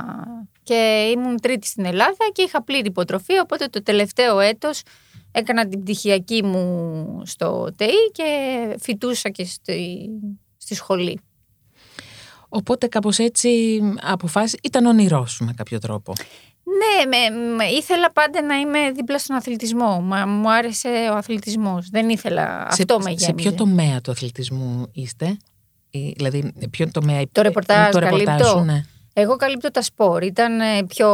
και 0.62 1.10
ήμουν 1.14 1.40
τρίτη 1.40 1.66
στην 1.66 1.84
Ελλάδα 1.84 2.30
και 2.32 2.42
είχα 2.42 2.62
πλήρη 2.62 2.86
υποτροφή, 2.86 3.38
οπότε 3.38 3.66
το 3.66 3.82
τελευταίο 3.82 4.40
έτος 4.40 4.82
έκανα 5.32 5.68
την 5.68 5.82
πτυχιακή 5.82 6.42
μου 6.44 7.22
στο 7.24 7.68
ΤΕΙ 7.76 8.10
και 8.12 8.24
φοιτούσα 8.80 9.28
και 9.28 9.44
στη, 9.44 10.08
στη 10.56 10.74
σχολή. 10.74 11.20
Οπότε 12.48 12.86
κάπως 12.86 13.18
έτσι 13.18 13.80
αποφάσισε, 14.00 14.56
ήταν 14.62 14.86
όνειρός 14.86 15.32
σου 15.32 15.44
με 15.44 15.52
κάποιο 15.52 15.78
τρόπο; 15.78 16.12
Ναι, 16.64 17.16
με, 17.56 17.64
ήθελα 17.64 18.12
πάντα 18.12 18.42
να 18.42 18.54
είμαι 18.54 18.90
δίπλα 18.90 19.18
στον 19.18 19.36
αθλητισμό. 19.36 20.00
Μα, 20.00 20.26
μου 20.26 20.52
άρεσε 20.52 21.08
ο 21.12 21.16
αθλητισμός. 21.16 21.88
Δεν 21.90 22.08
ήθελα, 22.08 22.68
σε, 22.70 22.82
αυτό 22.82 22.98
με 22.98 23.04
γέμιζε. 23.10 23.24
Σε 23.24 23.32
ποιο 23.32 23.52
τομέα 23.54 24.00
του 24.00 24.10
αθλητισμού 24.10 24.90
είστε, 24.92 25.36
δηλαδή 26.16 26.52
ποιο 26.70 26.90
τομέα 26.90 27.22
το 27.32 27.42
ρεπορτάζ, 27.42 27.92
το 27.92 27.98
ρεπορτάζ 27.98 28.46
σου, 28.46 28.58
ναι. 28.58 28.82
Εγώ 29.18 29.36
καλύπτω 29.36 29.70
τα 29.70 29.82
σπορ. 29.82 30.22
Ήταν 30.22 30.60
ε, 30.60 30.82
πιο 30.86 31.10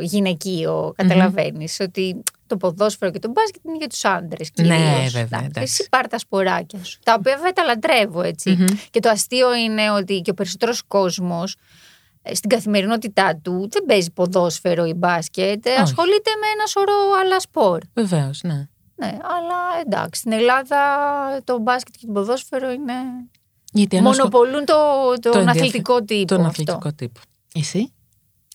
γυναικείο, 0.00 0.92
καταλαβαίνεις, 0.96 1.80
ότι 1.80 2.22
το 2.46 2.56
ποδόσφαιρο 2.56 3.10
και 3.10 3.18
το 3.18 3.30
μπάσκετ 3.30 3.64
είναι 3.64 3.76
για 3.76 3.86
τους 3.86 4.04
άντρες. 4.04 4.50
Ναι, 4.62 5.06
βέβαια. 5.10 5.48
Εσύ 5.54 5.86
πάρ 5.90 6.08
τα 6.08 6.18
σποράκια 6.18 6.84
σου. 6.84 6.98
Τα 7.02 7.14
οποία 7.18 7.36
βέβαια 7.36 7.52
τα 7.52 7.64
λατρεύω 7.64 8.22
Και 8.90 9.00
το 9.00 9.08
αστείο 9.08 9.54
είναι 9.54 9.90
ότι 9.90 10.20
και 10.20 10.30
ο 10.30 10.34
περισσότερος 10.34 10.82
κόσμος 10.82 11.56
ε, 12.22 12.34
στην 12.34 12.50
καθημερινότητά 12.50 13.40
του 13.42 13.68
δεν 13.70 13.84
παίζει 13.86 14.10
ποδόσφαιρο 14.10 14.84
ή 14.84 14.94
μπάσκετ. 14.94 15.66
Όχι. 15.66 15.80
Ασχολείται 15.80 16.30
με 16.40 16.46
ένα 16.54 16.66
σωρό 16.66 16.94
άλλα 17.22 17.40
σπορ. 17.40 17.80
Βεβαίως, 17.94 18.40
ναι. 18.42 18.68
Ναι, 18.94 19.18
αλλά 19.22 19.80
εντάξει. 19.80 20.20
Στην 20.20 20.32
Ελλάδα 20.32 20.78
το 21.44 21.58
μπάσκετ 21.58 21.94
και 21.98 22.06
το 22.06 22.12
ποδόσφαιρο 22.12 22.70
είναι. 22.70 22.92
Γιατί 23.72 24.00
Μονοπολούν 24.00 24.64
το, 24.64 24.74
το, 25.20 25.30
τον 25.30 25.48
αθλητικό 25.48 26.02
τύπο. 26.02 26.24
Τον 26.24 26.44
αθλητικό 26.44 26.92
τύπο. 26.92 27.20
Εσύ; 27.54 27.92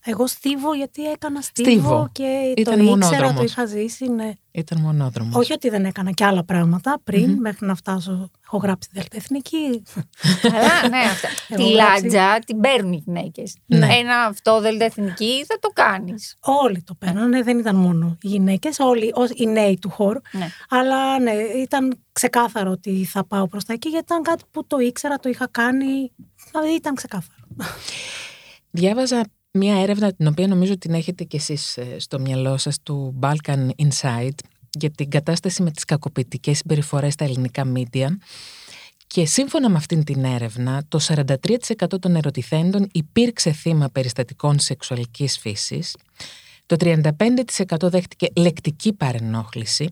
Εγώ 0.05 0.27
στίβω 0.27 0.73
γιατί 0.73 1.11
έκανα 1.11 1.41
στίβο, 1.41 2.09
και 2.11 2.53
Ήταν 2.57 2.77
το 2.77 2.83
μονόδρομος. 2.83 3.11
ήξερα, 3.11 3.33
το 3.33 3.43
είχα 3.43 3.65
ζήσει. 3.65 4.09
Ναι. 4.09 4.33
Ήταν 4.51 4.81
μονόδρομος. 4.81 5.35
Όχι 5.35 5.53
ότι 5.53 5.69
δεν 5.69 5.85
έκανα 5.85 6.11
και 6.11 6.25
άλλα 6.25 6.43
πράγματα 6.43 6.99
πριν, 7.03 7.37
μέχρι 7.39 7.65
να 7.65 7.75
φτάσω. 7.75 8.29
Έχω 8.45 8.57
γράψει 8.57 8.89
δελτεθνική. 8.91 9.83
Καλά, 10.41 10.87
ναι, 10.89 10.97
αυτά. 10.97 11.27
τη 11.57 11.63
λάτζα 11.63 12.39
την 12.45 12.59
παίρνουν 12.59 12.93
οι 12.93 13.03
γυναίκες. 13.05 13.55
Ναι. 13.65 13.87
Ένα 13.91 14.15
αυτό 14.23 14.61
δελτεθνική 14.61 15.45
θα 15.47 15.59
το 15.59 15.67
κάνεις. 15.67 16.35
Όλοι 16.39 16.83
το 16.83 16.93
παίρνανε, 16.93 17.43
δεν 17.43 17.59
ήταν 17.59 17.75
μόνο 17.75 18.17
οι 18.21 18.27
γυναίκες, 18.27 18.79
όλοι 18.79 19.11
ως 19.13 19.29
οι 19.35 19.45
νέοι 19.45 19.77
του 19.81 19.89
χώρου. 19.89 20.19
Ναι. 20.31 20.47
Αλλά 20.69 21.19
ναι, 21.19 21.31
ήταν 21.61 22.03
ξεκάθαρο 22.11 22.71
ότι 22.71 23.05
θα 23.05 23.25
πάω 23.25 23.47
προς 23.47 23.63
τα 23.65 23.73
εκεί, 23.73 23.89
γιατί 23.89 24.05
ήταν 24.05 24.21
κάτι 24.23 24.43
που 24.51 24.67
το 24.67 24.79
ήξερα, 24.79 25.17
το 25.17 25.29
είχα 25.29 25.47
κάνει. 25.51 26.11
Δηλαδή 26.51 26.75
ήταν 26.75 26.95
ξεκάθαρο. 26.95 27.45
Διάβαζα 28.71 29.23
μια 29.57 29.81
έρευνα 29.81 30.13
την 30.13 30.27
οποία 30.27 30.47
νομίζω 30.47 30.77
την 30.77 30.93
έχετε 30.93 31.23
κι 31.23 31.35
εσείς 31.35 31.77
ε, 31.77 31.99
στο 31.99 32.19
μυαλό 32.19 32.57
σας 32.57 32.81
του 32.83 33.19
Balkan 33.21 33.69
Insight 33.77 34.35
για 34.69 34.89
την 34.91 35.09
κατάσταση 35.09 35.63
με 35.63 35.71
τις 35.71 35.85
κακοποιητικές 35.85 36.57
συμπεριφορές 36.57 37.13
στα 37.13 37.23
ελληνικά 37.23 37.65
μίντια 37.65 38.17
και 39.07 39.25
σύμφωνα 39.25 39.69
με 39.69 39.77
αυτήν 39.77 40.03
την 40.03 40.23
έρευνα 40.23 40.83
το 40.87 40.99
43% 41.07 41.99
των 41.99 42.15
ερωτηθέντων 42.15 42.89
υπήρξε 42.91 43.51
θύμα 43.51 43.89
περιστατικών 43.89 44.59
σεξουαλικής 44.59 45.37
φύσης. 45.37 45.95
Το 46.65 46.75
35% 46.79 47.09
δέχτηκε 47.81 48.27
λεκτική 48.35 48.93
παρενόχληση. 48.93 49.89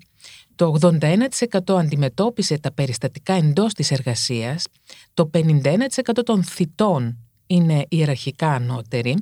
Το 0.56 0.78
81% 0.82 1.80
αντιμετώπισε 1.80 2.58
τα 2.58 2.72
περιστατικά 2.72 3.34
εντός 3.34 3.74
της 3.74 3.92
εργασίας, 3.92 4.66
το 5.14 5.30
51% 5.34 6.24
των 6.24 6.44
θητών 6.44 7.18
είναι 7.54 7.86
ιεραρχικά 7.90 8.52
ανώτεροι. 8.52 9.18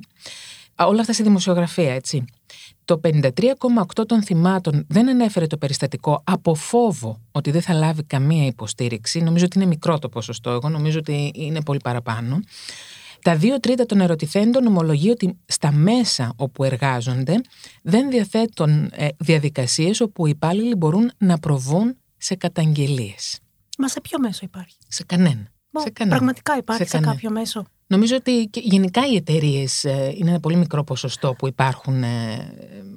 Όλα 0.78 1.00
αυτά 1.00 1.12
στη 1.12 1.22
δημοσιογραφία, 1.22 1.94
έτσι. 1.94 2.24
Το 2.84 3.00
53,8 3.04 4.06
των 4.06 4.22
θυμάτων 4.22 4.84
δεν 4.88 5.08
ανέφερε 5.08 5.46
το 5.46 5.56
περιστατικό 5.56 6.22
από 6.24 6.54
φόβο 6.54 7.20
ότι 7.32 7.50
δεν 7.50 7.62
θα 7.62 7.72
λάβει 7.72 8.02
καμία 8.02 8.46
υποστήριξη. 8.46 9.20
Νομίζω 9.20 9.44
ότι 9.44 9.58
είναι 9.58 9.66
μικρό 9.66 9.98
το 9.98 10.08
ποσοστό. 10.08 10.50
Εγώ 10.50 10.68
νομίζω 10.68 10.98
ότι 10.98 11.30
είναι 11.34 11.62
πολύ 11.62 11.78
παραπάνω. 11.84 12.40
Τα 13.22 13.36
δύο 13.36 13.60
τρίτα 13.60 13.86
των 13.86 14.00
ερωτηθέντων 14.00 14.66
ομολογεί 14.66 15.10
ότι 15.10 15.38
στα 15.46 15.72
μέσα 15.72 16.32
όπου 16.36 16.64
εργάζονται 16.64 17.40
δεν 17.82 18.10
διαθέτουν 18.10 18.90
ε, 18.94 19.08
διαδικασίες 19.18 20.00
όπου 20.00 20.26
οι 20.26 20.30
υπάλληλοι 20.34 20.74
μπορούν 20.74 21.12
να 21.18 21.38
προβούν 21.38 21.96
σε 22.16 22.34
καταγγελίες. 22.34 23.38
Μα 23.78 23.88
σε 23.88 24.00
ποιο 24.00 24.18
μέσο 24.18 24.40
υπάρχει; 24.42 24.76
Σε 24.88 25.04
κανένα. 25.04 25.52
Μα, 25.70 25.80
σε 25.80 25.90
κανένα. 25.90 26.16
Πραγματικά 26.16 26.56
υπάρχει 26.56 26.82
Σε 26.82 26.88
σε, 26.88 26.94
κανένα. 26.96 27.12
κάποιο 27.12 27.30
μέσο; 27.30 27.64
Νομίζω 27.90 28.16
ότι 28.16 28.48
και 28.50 28.60
γενικά 28.64 29.06
οι 29.06 29.16
εταιρείες 29.16 29.82
είναι 29.82 30.30
ένα 30.30 30.40
πολύ 30.40 30.56
μικρό 30.56 30.84
ποσοστό 30.84 31.34
που 31.38 31.46
υπάρχουν 31.46 32.02
ε, 32.02 32.52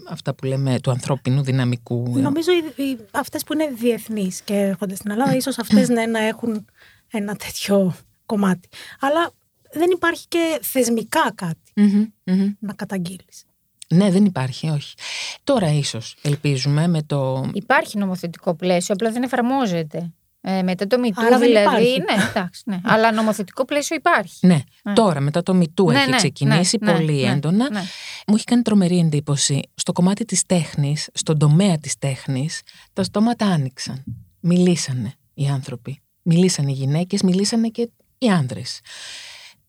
αυτά 0.10 0.34
που 0.34 0.46
λέμε 0.46 0.80
του 0.80 0.92
ανθρώπινου 0.92 1.42
δυναμικού. 1.42 2.20
Νομίζω 2.20 2.52
οι, 2.52 2.84
οι, 2.84 2.98
αυτές 3.12 3.44
που 3.44 3.54
είναι 3.54 3.70
διεθνείς 3.78 4.42
και 4.42 4.54
έρχονται 4.54 4.96
στην 4.96 5.12
Ελλάδα, 5.12 5.36
ίσως 5.36 5.60
αυτές 5.60 5.90
ναι, 5.90 6.06
να 6.06 6.20
έχουν 6.20 6.66
ένα 7.12 7.36
τέτοιο 7.36 7.96
κομμάτι. 8.26 8.70
Αλλά 9.00 9.32
δεν 9.72 9.90
υπάρχει 9.92 10.26
και 10.28 10.60
θεσμικά 10.62 11.32
κάτι 11.36 11.72
Μμμ, 11.76 12.06
μμμ. 12.24 12.54
να 12.60 12.74
καταγγείλεις. 12.74 13.46
Ναι, 13.88 14.12
δεν 14.12 14.26
υπάρχει, 14.26 14.70
όχι. 14.70 14.96
Τώρα 15.44 15.72
ίσως 15.72 16.16
ελπίζουμε 16.22 16.88
με 16.88 17.04
το... 17.04 17.50
Υπάρχει 17.54 17.98
νομοθετικό 17.98 18.54
πλαίσιο, 18.56 18.94
απλά 18.94 19.12
δεν 19.12 19.24
εφαρμόζεται. 19.24 20.12
Ε, 20.46 20.62
μετά 20.62 20.88
το 20.88 20.98
MeToo 21.04 21.12
Άρα 21.16 21.38
δεν 21.38 21.48
δηλαδή. 21.48 21.84
υπάρχει. 21.86 22.00
Ναι, 22.18 22.24
εντάξει, 22.30 22.62
ναι. 22.66 22.80
Αλλά 22.94 23.12
νομοθετικό 23.12 23.66
πλαίσιο 23.66 23.96
υπάρχει. 23.96 24.48
Ναι, 24.48 24.60
Ναι. 24.84 24.94
τώρα 24.94 25.20
μετά 25.20 25.44
το 25.44 25.54
MeToo 25.60 25.86
Ναι, 25.92 26.00
έχει 26.00 26.10
ναι, 26.10 26.16
ξεκινήσει 26.16 26.78
ναι, 26.82 26.92
ναι, 26.92 26.98
πολύ 26.98 27.22
ναι, 27.22 27.32
έντονα. 27.32 27.70
ναι. 27.72 27.82
Μου 28.28 28.36
έχει 28.36 28.44
κάνει 28.44 28.62
τρομερή 28.62 29.00
εντύπωση. 29.00 29.60
Στο 29.76 29.92
κομμάτι 29.92 30.26
της 30.26 30.46
τέχνης, 30.46 31.10
στον 31.14 31.38
τομέα 31.40 31.78
της 31.78 31.98
τέχνης, 31.98 32.62
τα 32.94 33.04
στόματα 33.04 33.46
άνοιξαν. 33.46 34.04
Μιλήσανε 34.40 35.14
οι 35.34 35.48
άνθρωποι. 35.48 36.02
Μιλήσανε 36.22 36.72
οι 36.72 36.74
γυναίκες, 36.74 37.22
μιλήσανε 37.22 37.68
και 37.68 37.90
οι 38.18 38.30
άνδρες. 38.30 38.80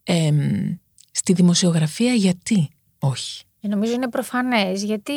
Ε, 0.02 0.30
στη 1.10 1.32
δημοσιογραφία 1.32 2.12
γιατί 2.12 2.68
όχι; 2.98 3.42
Ε, 3.60 3.68
νομίζω 3.68 3.92
είναι 3.92 4.08
προφανές 4.08 4.82
γιατί 4.82 5.12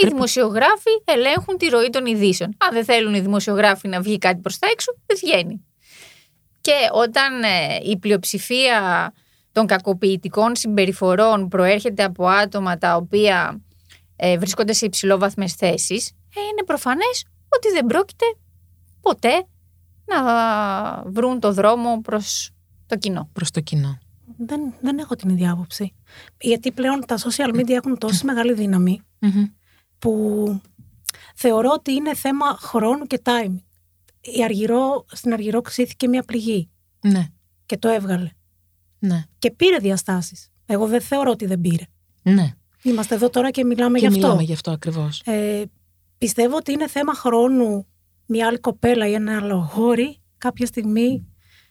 οι 0.00 0.06
Πρέπει- 0.06 0.14
δημοσιογράφοι 0.14 0.90
ελέγχουν 1.04 1.56
τη 1.56 1.66
ροή 1.68 1.90
των 1.90 2.06
ειδήσεων. 2.06 2.56
Αν 2.58 2.72
δεν 2.72 2.84
θέλουν 2.84 3.14
οι 3.14 3.20
δημοσιογράφοι 3.20 3.88
να 3.88 4.00
βγει 4.00 4.18
κάτι 4.18 4.40
προς 4.40 4.58
τα 4.58 4.68
έξω, 4.72 4.92
δεν 5.06 5.16
βγαίνει. 5.22 5.64
Και 6.60 6.72
όταν 6.92 7.42
ε, 7.42 7.78
η 7.82 7.98
πλειοψηφία 7.98 9.12
των 9.52 9.66
κακοποιητικών 9.66 10.56
συμπεριφορών 10.56 11.48
προέρχεται 11.48 12.02
από 12.02 12.26
άτομα 12.26 12.78
τα 12.78 12.96
οποία 12.96 13.60
ε, 14.16 14.38
βρίσκονται 14.38 14.72
σε 14.72 14.86
υψηλόβαθμες 14.86 15.54
θέσεις, 15.54 16.08
ε, 16.08 16.40
είναι 16.40 16.64
προφανές 16.66 17.24
ότι 17.48 17.68
δεν 17.72 17.86
πρόκειται 17.86 18.24
ποτέ 19.00 19.46
να 20.04 20.22
βρουν 21.06 21.40
το 21.40 21.52
δρόμο 21.52 22.00
προς 22.00 22.50
το 22.86 22.96
κοινό. 22.96 23.30
προς 23.32 23.50
το 23.50 23.60
κοινό. 23.60 23.98
Δεν, 24.38 24.74
δεν 24.80 24.98
έχω 24.98 25.14
την 25.16 25.28
ίδια 25.28 25.50
άποψη. 25.52 25.94
Γιατί 26.40 26.72
πλέον 26.72 27.06
τα 27.06 27.18
social 27.18 27.54
media 27.54 27.70
έχουν 27.70 27.98
τόση 27.98 28.24
μεγάλη 28.24 28.52
δύναμη 28.52 29.00
Μμμ. 29.18 29.44
Που 30.00 30.60
θεωρώ 31.34 31.70
ότι 31.72 31.92
είναι 31.92 32.14
θέμα 32.14 32.46
χρόνου 32.46 33.04
και 33.06 33.20
timing. 33.24 33.58
Η 34.20 34.44
Αργυρό, 34.44 35.04
στην 35.08 35.32
Αργυρό 35.32 35.60
ξύθηκε 35.60 36.08
μια 36.08 36.22
πληγή 36.22 36.70
Ναι, 37.00 37.26
και 37.66 37.76
το 37.78 37.88
έβγαλε. 37.88 38.30
ναι, 38.98 39.24
Και 39.38 39.50
πήρε 39.50 39.76
διαστάσεις. 39.76 40.48
Εγώ 40.66 40.86
δεν 40.86 41.00
θεωρώ 41.00 41.30
ότι 41.30 41.46
δεν 41.46 41.60
πήρε. 41.60 41.84
ναι. 42.22 42.54
Είμαστε 42.82 43.14
εδώ 43.14 43.30
τώρα 43.30 43.50
και 43.50 43.64
μιλάμε 43.64 43.98
και 43.98 44.06
γι' 44.06 44.12
αυτό. 44.12 44.20
μιλάμε 44.26 44.42
γι' 44.42 44.52
αυτό 44.52 44.70
ακριβώς. 44.70 45.20
Ε, 45.24 45.62
πιστεύω 46.18 46.56
ότι 46.56 46.72
είναι 46.72 46.88
θέμα 46.88 47.14
χρόνου 47.14 47.86
μια 48.26 48.46
άλλη 48.46 48.58
κοπέλα 48.58 49.06
ή 49.08 49.12
ένα 49.12 49.36
άλλο 49.36 49.70
γόρι 49.74 50.18
κάποια 50.38 50.66
στιγμή 50.66 51.26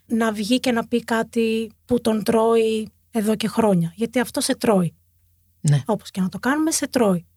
να 0.05 0.31
βγει 0.31 0.59
και 0.59 0.71
να 0.71 0.87
πει 0.87 1.03
κάτι 1.03 1.71
που 1.85 2.01
τον 2.01 2.23
τρώει 2.23 2.89
εδώ 3.11 3.35
και 3.35 3.47
χρόνια. 3.47 3.93
Γιατί 3.95 4.19
αυτό 4.19 4.41
σε 4.41 4.55
τρώει. 4.57 4.95
Ναι. 5.61 5.81
Όπως 5.85 6.11
και 6.11 6.21
να 6.21 6.29
το 6.29 6.39
κάνουμε, 6.39 6.71
σε 6.71 6.87
τρώει. 6.87 7.27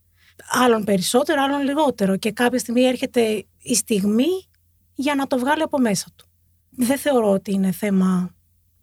Άλλον 0.50 0.84
περισσότερο, 0.84 1.42
άλλον 1.42 1.62
λιγότερο. 1.62 2.16
Και 2.16 2.32
κάποια 2.32 2.58
στιγμή 2.58 2.82
έρχεται 2.82 3.46
η 3.62 3.74
στιγμή 3.74 4.48
για 4.94 5.14
να 5.14 5.26
το 5.26 5.38
βγάλει 5.38 5.62
από 5.62 5.78
μέσα 5.78 6.06
του. 6.16 6.26
Δεν 6.70 6.98
θεωρώ 6.98 7.30
ότι 7.30 7.52
είναι 7.52 7.72
θέμα 7.72 8.34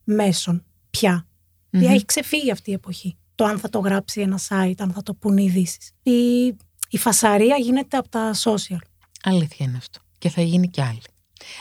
μέσων 0.04 0.66
πια. 0.90 1.28
Μμμ. 1.70 1.82
Έχει 1.82 2.06
ξεφύγει 2.06 2.52
αυτή 2.52 2.70
η 2.70 2.74
εποχή. 2.74 3.18
Το 3.36 3.46
αν 3.46 3.60
θα 3.60 3.70
το 3.70 3.80
γράψει 3.80 4.22
ένα 4.22 4.40
site, 4.50 4.74
αν 4.78 4.92
θα 4.92 5.04
το 5.04 5.14
πούν 5.14 5.38
οι 5.38 5.46
ειδήσεις. 5.48 5.92
Η, 6.04 6.46
η 6.90 6.98
φασαρία 6.98 7.58
γίνεται 7.58 7.98
από 7.98 8.10
τα 8.10 8.34
social. 8.44 8.80
Αλήθεια 9.24 9.66
είναι 9.66 9.78
αυτό. 9.78 10.00
Και 10.18 10.30
θα 10.30 10.42
γίνει 10.42 10.68
κι 10.68 10.82
άλλη. 10.82 11.02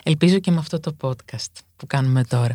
Ελπίζω 0.03 0.39
και 0.39 0.51
με 0.51 0.59
αυτό 0.59 0.81
το 0.81 0.97
podcast 1.01 1.53
που 1.77 1.87
κάνουμε 1.87 2.25
τώρα. 2.25 2.55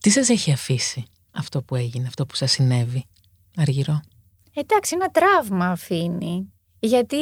Τι 0.00 0.10
σας 0.10 0.28
έχει 0.28 0.52
αφήσει 0.52 1.04
αυτό 1.30 1.62
που 1.62 1.74
έγινε, 1.74 2.06
αυτό 2.06 2.26
που 2.26 2.34
σας 2.34 2.50
συνέβη, 2.52 3.04
Αργυρό; 3.56 4.00
Εντάξει, 4.54 4.94
ένα 4.94 5.08
τραύμα 5.08 5.66
αφήνει. 5.66 6.52
Γιατί 6.78 7.16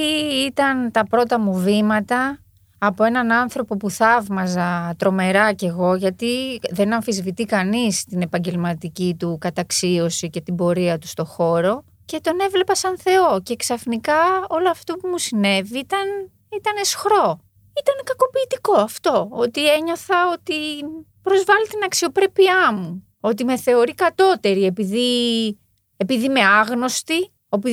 ήταν 0.46 0.90
τα 0.90 1.06
πρώτα 1.06 1.40
μου 1.40 1.54
βήματα 1.54 2.38
από 2.78 3.04
έναν 3.04 3.32
άνθρωπο 3.32 3.76
που 3.76 3.90
θαύμαζα 3.90 4.94
τρομερά 4.98 5.52
κι 5.52 5.66
εγώ, 5.66 5.94
γιατί 5.94 6.60
δεν 6.70 6.92
αμφισβητεί 6.92 7.44
κανείς 7.44 8.04
την 8.04 8.22
επαγγελματική 8.22 9.16
του 9.18 9.38
καταξίωση 9.40 10.30
και 10.30 10.40
την 10.40 10.54
πορεία 10.54 10.98
του 10.98 11.06
στο 11.06 11.24
χώρο 11.24 11.84
και 12.04 12.20
τον 12.22 12.40
έβλεπα 12.40 12.74
σαν 12.74 12.98
Θεό 12.98 13.40
και 13.42 13.56
ξαφνικά 13.56 14.46
όλο 14.48 14.70
αυτό 14.70 14.94
που 14.94 15.08
μου 15.08 15.18
συνέβη 15.18 15.78
ήταν, 15.78 16.30
ήταν 16.48 16.74
σχρό. 16.82 17.40
Ήταν 17.80 17.94
κακοποιητικό 18.04 18.74
αυτό, 18.74 19.28
ότι 19.30 19.72
ένιωθα 19.72 20.30
ότι 20.32 20.54
προσβάλλει 21.22 21.66
την 21.68 21.82
αξιοπρέπειά 21.84 22.72
μου, 22.72 23.06
ότι 23.20 23.44
με 23.44 23.56
θεωρεί 23.56 23.94
κατώτερη 23.94 24.64
επειδή, 24.64 25.08
επειδή 26.02 26.24
είμαι 26.24 26.44
άγνωστη, 26.44 27.32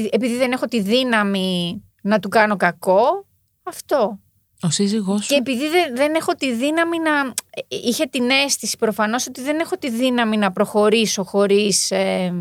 επειδή 0.09 0.37
δεν 0.37 0.51
έχω 0.51 0.65
τη 0.65 0.81
δύναμη 0.81 1.83
να 2.01 2.19
του 2.19 2.29
κάνω 2.29 2.55
κακό, 2.55 3.27
αυτό. 3.63 4.19
Ο 4.61 4.69
σύζυγός 4.69 5.27
Και 5.27 5.35
επειδή 5.35 5.65
δεν, 5.93 6.15
έχω 6.15 6.33
τη 6.33 6.53
δύναμη 6.53 6.99
να... 6.99 7.33
Είχε 7.67 8.05
την 8.05 8.29
αίσθηση 8.29 8.77
προφανώς 8.77 9.27
ότι 9.27 9.41
δεν 9.41 9.59
έχω 9.59 9.77
τη 9.77 9.89
δύναμη 9.89 10.37
να 10.37 10.51
προχωρήσω 10.51 11.23
χωρίς, 11.23 11.91
ε, 11.91 12.33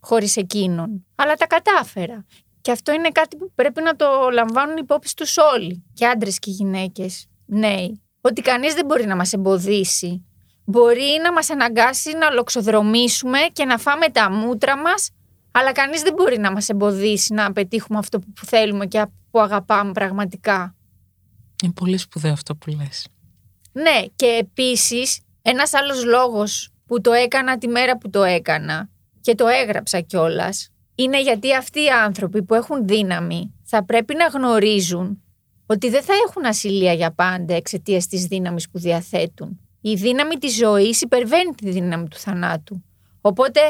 χωρίς 0.00 0.36
εκείνον. 0.36 1.04
Αλλά 1.14 1.34
τα 1.34 1.46
κατάφερα. 1.46 2.24
Και 2.60 2.70
αυτό 2.70 2.92
είναι 2.92 3.08
κάτι 3.08 3.36
που 3.36 3.52
πρέπει 3.54 3.82
να 3.82 3.96
το 3.96 4.06
λαμβάνουν 4.32 4.76
υπόψη 4.76 5.16
τους 5.16 5.36
όλοι. 5.36 5.84
Και 5.94 6.06
άντρες 6.06 6.38
και 6.38 6.50
γυναίκες, 6.50 7.26
νέοι. 7.46 8.02
Ότι 8.20 8.42
κανείς 8.42 8.74
δεν 8.74 8.86
μπορεί 8.86 9.06
να 9.06 9.16
μας 9.16 9.32
εμποδίσει. 9.32 10.26
Μπορεί 10.64 11.18
να 11.22 11.32
μας 11.32 11.50
αναγκάσει 11.50 12.12
να 12.12 12.30
λοξοδρομήσουμε 12.30 13.38
και 13.52 13.64
να 13.64 13.78
φάμε 13.78 14.08
τα 14.08 14.30
μούτρα 14.30 14.76
μας, 14.76 15.10
αλλά 15.52 15.72
κανείς 15.72 16.02
δεν 16.02 16.12
μπορεί 16.12 16.38
να 16.38 16.52
μας 16.52 16.68
εμποδίσει 16.68 17.34
να 17.34 17.52
πετύχουμε 17.52 17.98
αυτό 17.98 18.18
που 18.18 18.46
θέλουμε 18.46 18.86
και 18.86 19.06
που 19.30 19.40
αγαπάμε 19.40 19.92
πραγματικά. 19.92 20.74
Είναι 21.62 21.72
πολύ 21.72 21.96
σπουδαίο 21.96 22.32
αυτό 22.32 22.56
που 22.56 22.70
λες. 22.70 23.06
Ναι, 23.72 24.04
και 24.16 24.26
επίσης 24.40 25.20
ένας 25.42 25.74
άλλος 25.74 26.04
λόγος 26.04 26.70
που 26.86 27.00
το 27.00 27.12
έκανα 27.12 27.58
τη 27.58 27.68
μέρα 27.68 27.98
που 27.98 28.10
το 28.10 28.22
έκανα 28.22 28.88
και 29.20 29.34
το 29.34 29.46
έγραψα 29.46 30.00
κιόλας. 30.00 30.70
είναι 30.94 31.22
γιατί 31.22 31.54
αυτοί 31.54 31.80
οι 31.80 31.88
άνθρωποι 31.88 32.42
που 32.42 32.54
έχουν 32.54 32.86
δύναμη 32.86 33.54
θα 33.62 33.84
πρέπει 33.84 34.14
να 34.14 34.26
γνωρίζουν 34.26 35.22
ότι 35.66 35.90
δεν 35.90 36.02
θα 36.02 36.12
έχουν 36.26 36.44
ασυλία 36.44 36.92
για 36.92 37.10
πάντα 37.10 37.54
εξαιτίας 37.54 38.06
της 38.06 38.24
δύναμης 38.24 38.70
που 38.70 38.78
διαθέτουν. 38.78 39.60
Η 39.80 39.94
δύναμη 39.94 40.34
της 40.34 40.56
ζωής 40.56 41.00
υπερβαίνει 41.00 41.54
τη 41.54 41.70
δύναμη 41.70 42.08
του 42.08 42.16
θανάτου. 42.16 42.84
Οπότε 43.20 43.60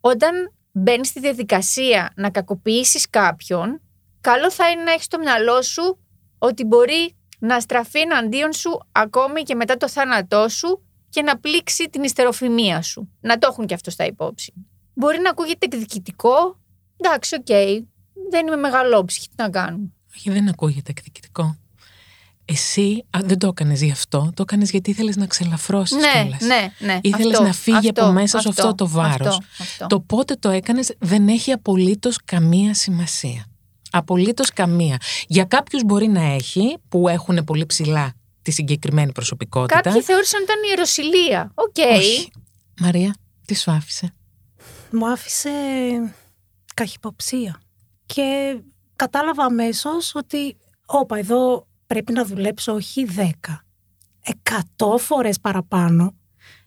όταν 0.00 0.52
μπαίνεις 0.74 1.08
στη 1.08 1.20
διαδικασία 1.20 2.12
να 2.16 2.30
κακοποιήσεις 2.30 3.10
κάποιον, 3.10 3.80
καλό 4.20 4.50
θα 4.50 4.70
είναι 4.70 4.82
να 4.82 4.92
έχεις 4.92 5.04
στο 5.04 5.18
μυαλό 5.18 5.62
σου 5.62 5.98
ότι 6.38 6.64
μπορεί 6.64 7.16
να 7.38 7.60
στραφεί 7.60 8.00
εναντίον 8.00 8.52
σου 8.52 8.80
ακόμη 8.92 9.42
και 9.42 9.54
μετά 9.54 9.76
το 9.76 9.88
θάνατό 9.88 10.48
σου 10.48 10.82
και 11.08 11.22
να 11.22 11.38
πλήξει 11.38 11.88
την 11.90 12.02
υστεροφημία 12.02 12.82
σου. 12.82 13.12
Να 13.20 13.38
το 13.38 13.48
έχουν 13.50 13.66
και 13.66 13.74
αυτό 13.74 13.90
στα 13.90 14.04
υπόψη. 14.04 14.52
Μπορεί 14.94 15.18
να 15.18 15.30
ακούγεται 15.30 15.66
εκδικητικό. 15.66 16.60
Εντάξει, 16.96 17.34
OK. 17.34 17.46
Okay. 17.48 17.84
Δεν 18.30 18.46
είμαι 18.46 18.56
μεγαλόψυχη. 18.56 19.28
Τι 19.28 19.34
να 19.36 19.50
κάνουμε. 19.50 19.92
Όχι, 20.14 20.30
δεν 20.30 20.48
ακούγεται 20.48 20.90
εκδικητικό. 20.90 21.56
Εσύ 22.44 23.04
α, 23.10 23.18
δεν 23.24 23.38
το 23.38 23.46
έκανες 23.46 23.82
γι' 23.82 23.90
αυτό, 23.90 24.30
το 24.34 24.42
έκανες 24.42 24.70
γιατί 24.70 24.90
ήθελες 24.90 25.16
να 25.16 25.26
ξελαφρώσεις 25.26 25.96
ναι, 25.96 26.46
Ναι, 26.46 26.72
ναι. 26.78 26.98
Ήθελες 27.02 27.40
να 27.40 27.52
φύγει 27.52 27.88
από 27.88 28.06
μέσα 28.12 28.40
σου 28.40 28.48
αυτό 28.48 28.74
το 28.74 28.88
βάρος. 28.88 29.40
Το 29.86 30.00
πότε 30.00 30.34
το 30.34 30.48
έκανες 30.48 30.94
δεν 30.98 31.28
έχει 31.28 31.52
απολύτως 31.52 32.18
καμία 32.24 32.74
σημασία. 32.74 33.46
Απολύτως 33.90 34.52
καμία. 34.52 34.98
Για 35.26 35.44
κάποιους 35.44 35.82
μπορεί 35.84 36.08
να 36.08 36.22
έχει 36.22 36.76
που 36.88 37.08
έχουν 37.08 37.44
πολύ 37.44 37.66
ψηλά 37.66 38.12
τη 38.42 38.50
συγκεκριμένη 38.50 39.12
προσωπικότητα. 39.12 39.80
Κάποιοι 39.80 40.02
θεώρησαν 40.02 40.42
ότι 40.42 40.52
ήταν 40.52 40.68
ιεροσυλία. 40.68 41.52
OK. 41.54 41.74
Okay. 41.74 41.96
Όχι. 41.96 42.30
Μαρία, 42.80 43.14
τι 43.44 43.54
σου 43.54 43.70
άφησε; 43.70 44.14
Μου 44.90 45.10
άφησε 45.10 45.50
καχυποψία. 46.74 47.60
Και 48.06 48.56
κατάλαβα 48.96 49.44
αμέσως 49.44 50.14
ότι, 50.14 50.56
όπα, 50.86 51.18
εδώ 51.18 51.66
πρέπει 51.86 52.12
να 52.12 52.24
δουλέψω 52.24 52.72
όχι 52.72 53.04
δέκα, 53.04 53.64
εκατό 54.22 54.98
φορές 54.98 55.40
παραπάνω 55.40 56.14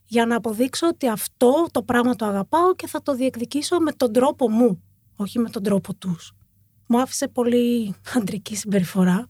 για 0.06 0.25
να 0.25 0.36
αποδείξω 0.36 0.88
ότι 0.88 1.08
αυτό 1.08 1.65
το 1.71 1.84
πράγμα 1.84 2.15
το 2.15 2.25
αγαπάω 2.25 2.75
και 2.75 2.88
θα 2.88 3.01
το 3.01 3.15
διεκδικήσω 3.15 3.80
με 3.80 3.91
τον 3.91 4.13
τρόπο 4.13 4.49
μου, 4.49 4.84
όχι 5.15 5.39
με 5.39 5.49
τον 5.49 5.63
τρόπο 5.63 5.93
τους 5.93 6.38
μου 6.88 7.01
άφησε 7.01 7.27
πολύ 7.27 7.95
αντρική 8.15 8.56
συμπεριφορά. 8.56 9.27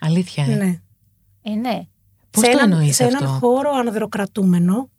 Αλήθεια, 0.00 0.44
ε. 0.44 0.54
Ναι. 0.54 0.80
Ε, 1.42 1.54
ναι. 1.54 1.86
Πώς 2.30 2.44
σε 2.44 2.50
το 2.50 2.58
έναν, 2.58 2.72
εννοείς 2.72 2.96
σε 2.96 3.04
αυτό; 3.04 3.16
έναν 3.24 3.38
χώρο 3.38 3.70
ανδροκρατούμενο 3.70 4.90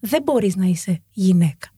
δεν 0.00 0.22
μπορείς 0.22 0.56
να 0.56 0.66
είσαι 0.66 1.02
γυναίκα. 1.10 1.68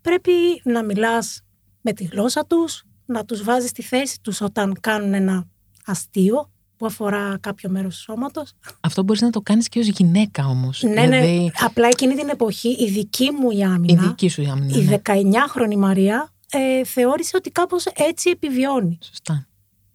Πρέπει 0.00 0.32
να 0.64 0.84
μιλάς 0.84 1.40
με 1.80 1.92
τη 1.92 2.04
γλώσσα 2.04 2.46
τους, 2.46 2.84
να 3.06 3.24
τους 3.24 3.42
βάζεις 3.42 3.70
στη 3.70 3.82
θέση 3.82 4.20
τους 4.20 4.40
όταν 4.40 4.76
κάνουν 4.80 5.14
ένα 5.14 5.48
αστείο 5.84 6.50
που 6.76 6.86
αφορά 6.86 7.38
κάποιο 7.40 7.70
μέρος 7.70 7.96
του 7.96 8.00
σώματος. 8.02 8.52
Αυτό 8.80 9.02
μπορείς 9.02 9.22
να 9.22 9.30
το 9.30 9.40
κάνεις 9.40 9.68
και 9.68 9.78
ως 9.78 9.86
γυναίκα 9.86 10.46
όμως. 10.46 10.82
Ναι, 10.82 10.90
ναι. 10.90 11.02
Δηλαδή, 11.02 11.52
Απλά 11.60 11.86
εκείνη 11.88 12.14
την 12.14 12.28
εποχή 12.28 12.68
η 12.68 12.90
δική 12.90 13.30
μου 13.30 13.50
η 13.50 13.62
άμυνα, 13.64 14.02
η 14.02 14.06
δική 14.06 14.28
σου 14.28 14.42
η 14.42 14.46
άμυνα. 14.46 14.78
η 14.78 14.82
ναι. 14.84 14.96
19χρονη 15.04 15.76
Μαρία, 15.76 16.30
ε, 16.50 16.84
θεώρησε 16.84 17.36
ότι 17.36 17.50
κάπως 17.50 17.84
έτσι 17.86 18.30
επιβιώνει. 18.30 18.98
Σωστά. 19.02 19.46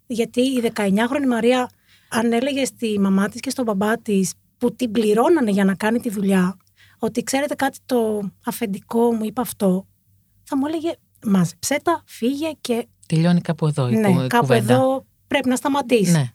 Γιατί 0.07 0.41
η 0.41 0.71
19χρονη 0.75 1.27
Μαρία, 1.27 1.69
αν 2.09 2.31
έλεγε 2.33 2.65
στη 2.65 2.99
μαμά 2.99 3.29
της 3.29 3.39
και 3.39 3.49
στον 3.49 3.65
μπαμπά 3.65 3.97
της 3.97 4.33
που 4.57 4.75
την 4.75 4.91
πληρώνανε 4.91 5.51
για 5.51 5.65
να 5.65 5.75
κάνει 5.75 5.99
τη 5.99 6.09
δουλειά, 6.09 6.57
ότι 6.99 7.23
ξέρετε 7.23 7.55
κάτι 7.55 7.77
το 7.85 8.21
αφεντικό 8.45 9.13
μου 9.13 9.23
είπε 9.25 9.41
αυτό, 9.41 9.87
θα 10.43 10.57
μου 10.57 10.65
έλεγε 10.67 10.91
μάζεψέ 11.25 11.79
τα, 11.83 12.01
φύγε 12.05 12.51
και 12.61 12.87
Τελειώνει 13.07 13.41
κάπου 13.41 13.67
εδώ 13.67 13.89
η, 13.89 13.95
ναι, 13.95 14.11
κου- 14.13 14.23
η 14.23 14.27
κάπου 14.27 14.45
κουβέντα. 14.45 14.73
εδώ 14.73 15.05
πρέπει 15.27 15.49
να 15.49 15.55
σταματήσεις. 15.55 16.13
Ναι. 16.13 16.31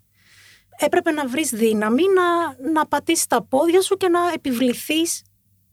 Έπρεπε 0.78 1.10
να 1.10 1.26
βρεις 1.28 1.50
δύναμη 1.50 2.02
να, 2.14 2.70
να 2.72 2.86
πατήσεις 2.86 3.26
τα 3.26 3.42
πόδια 3.42 3.80
σου 3.82 3.96
και 3.96 4.08
να 4.08 4.20
επιβληθείς 4.34 5.22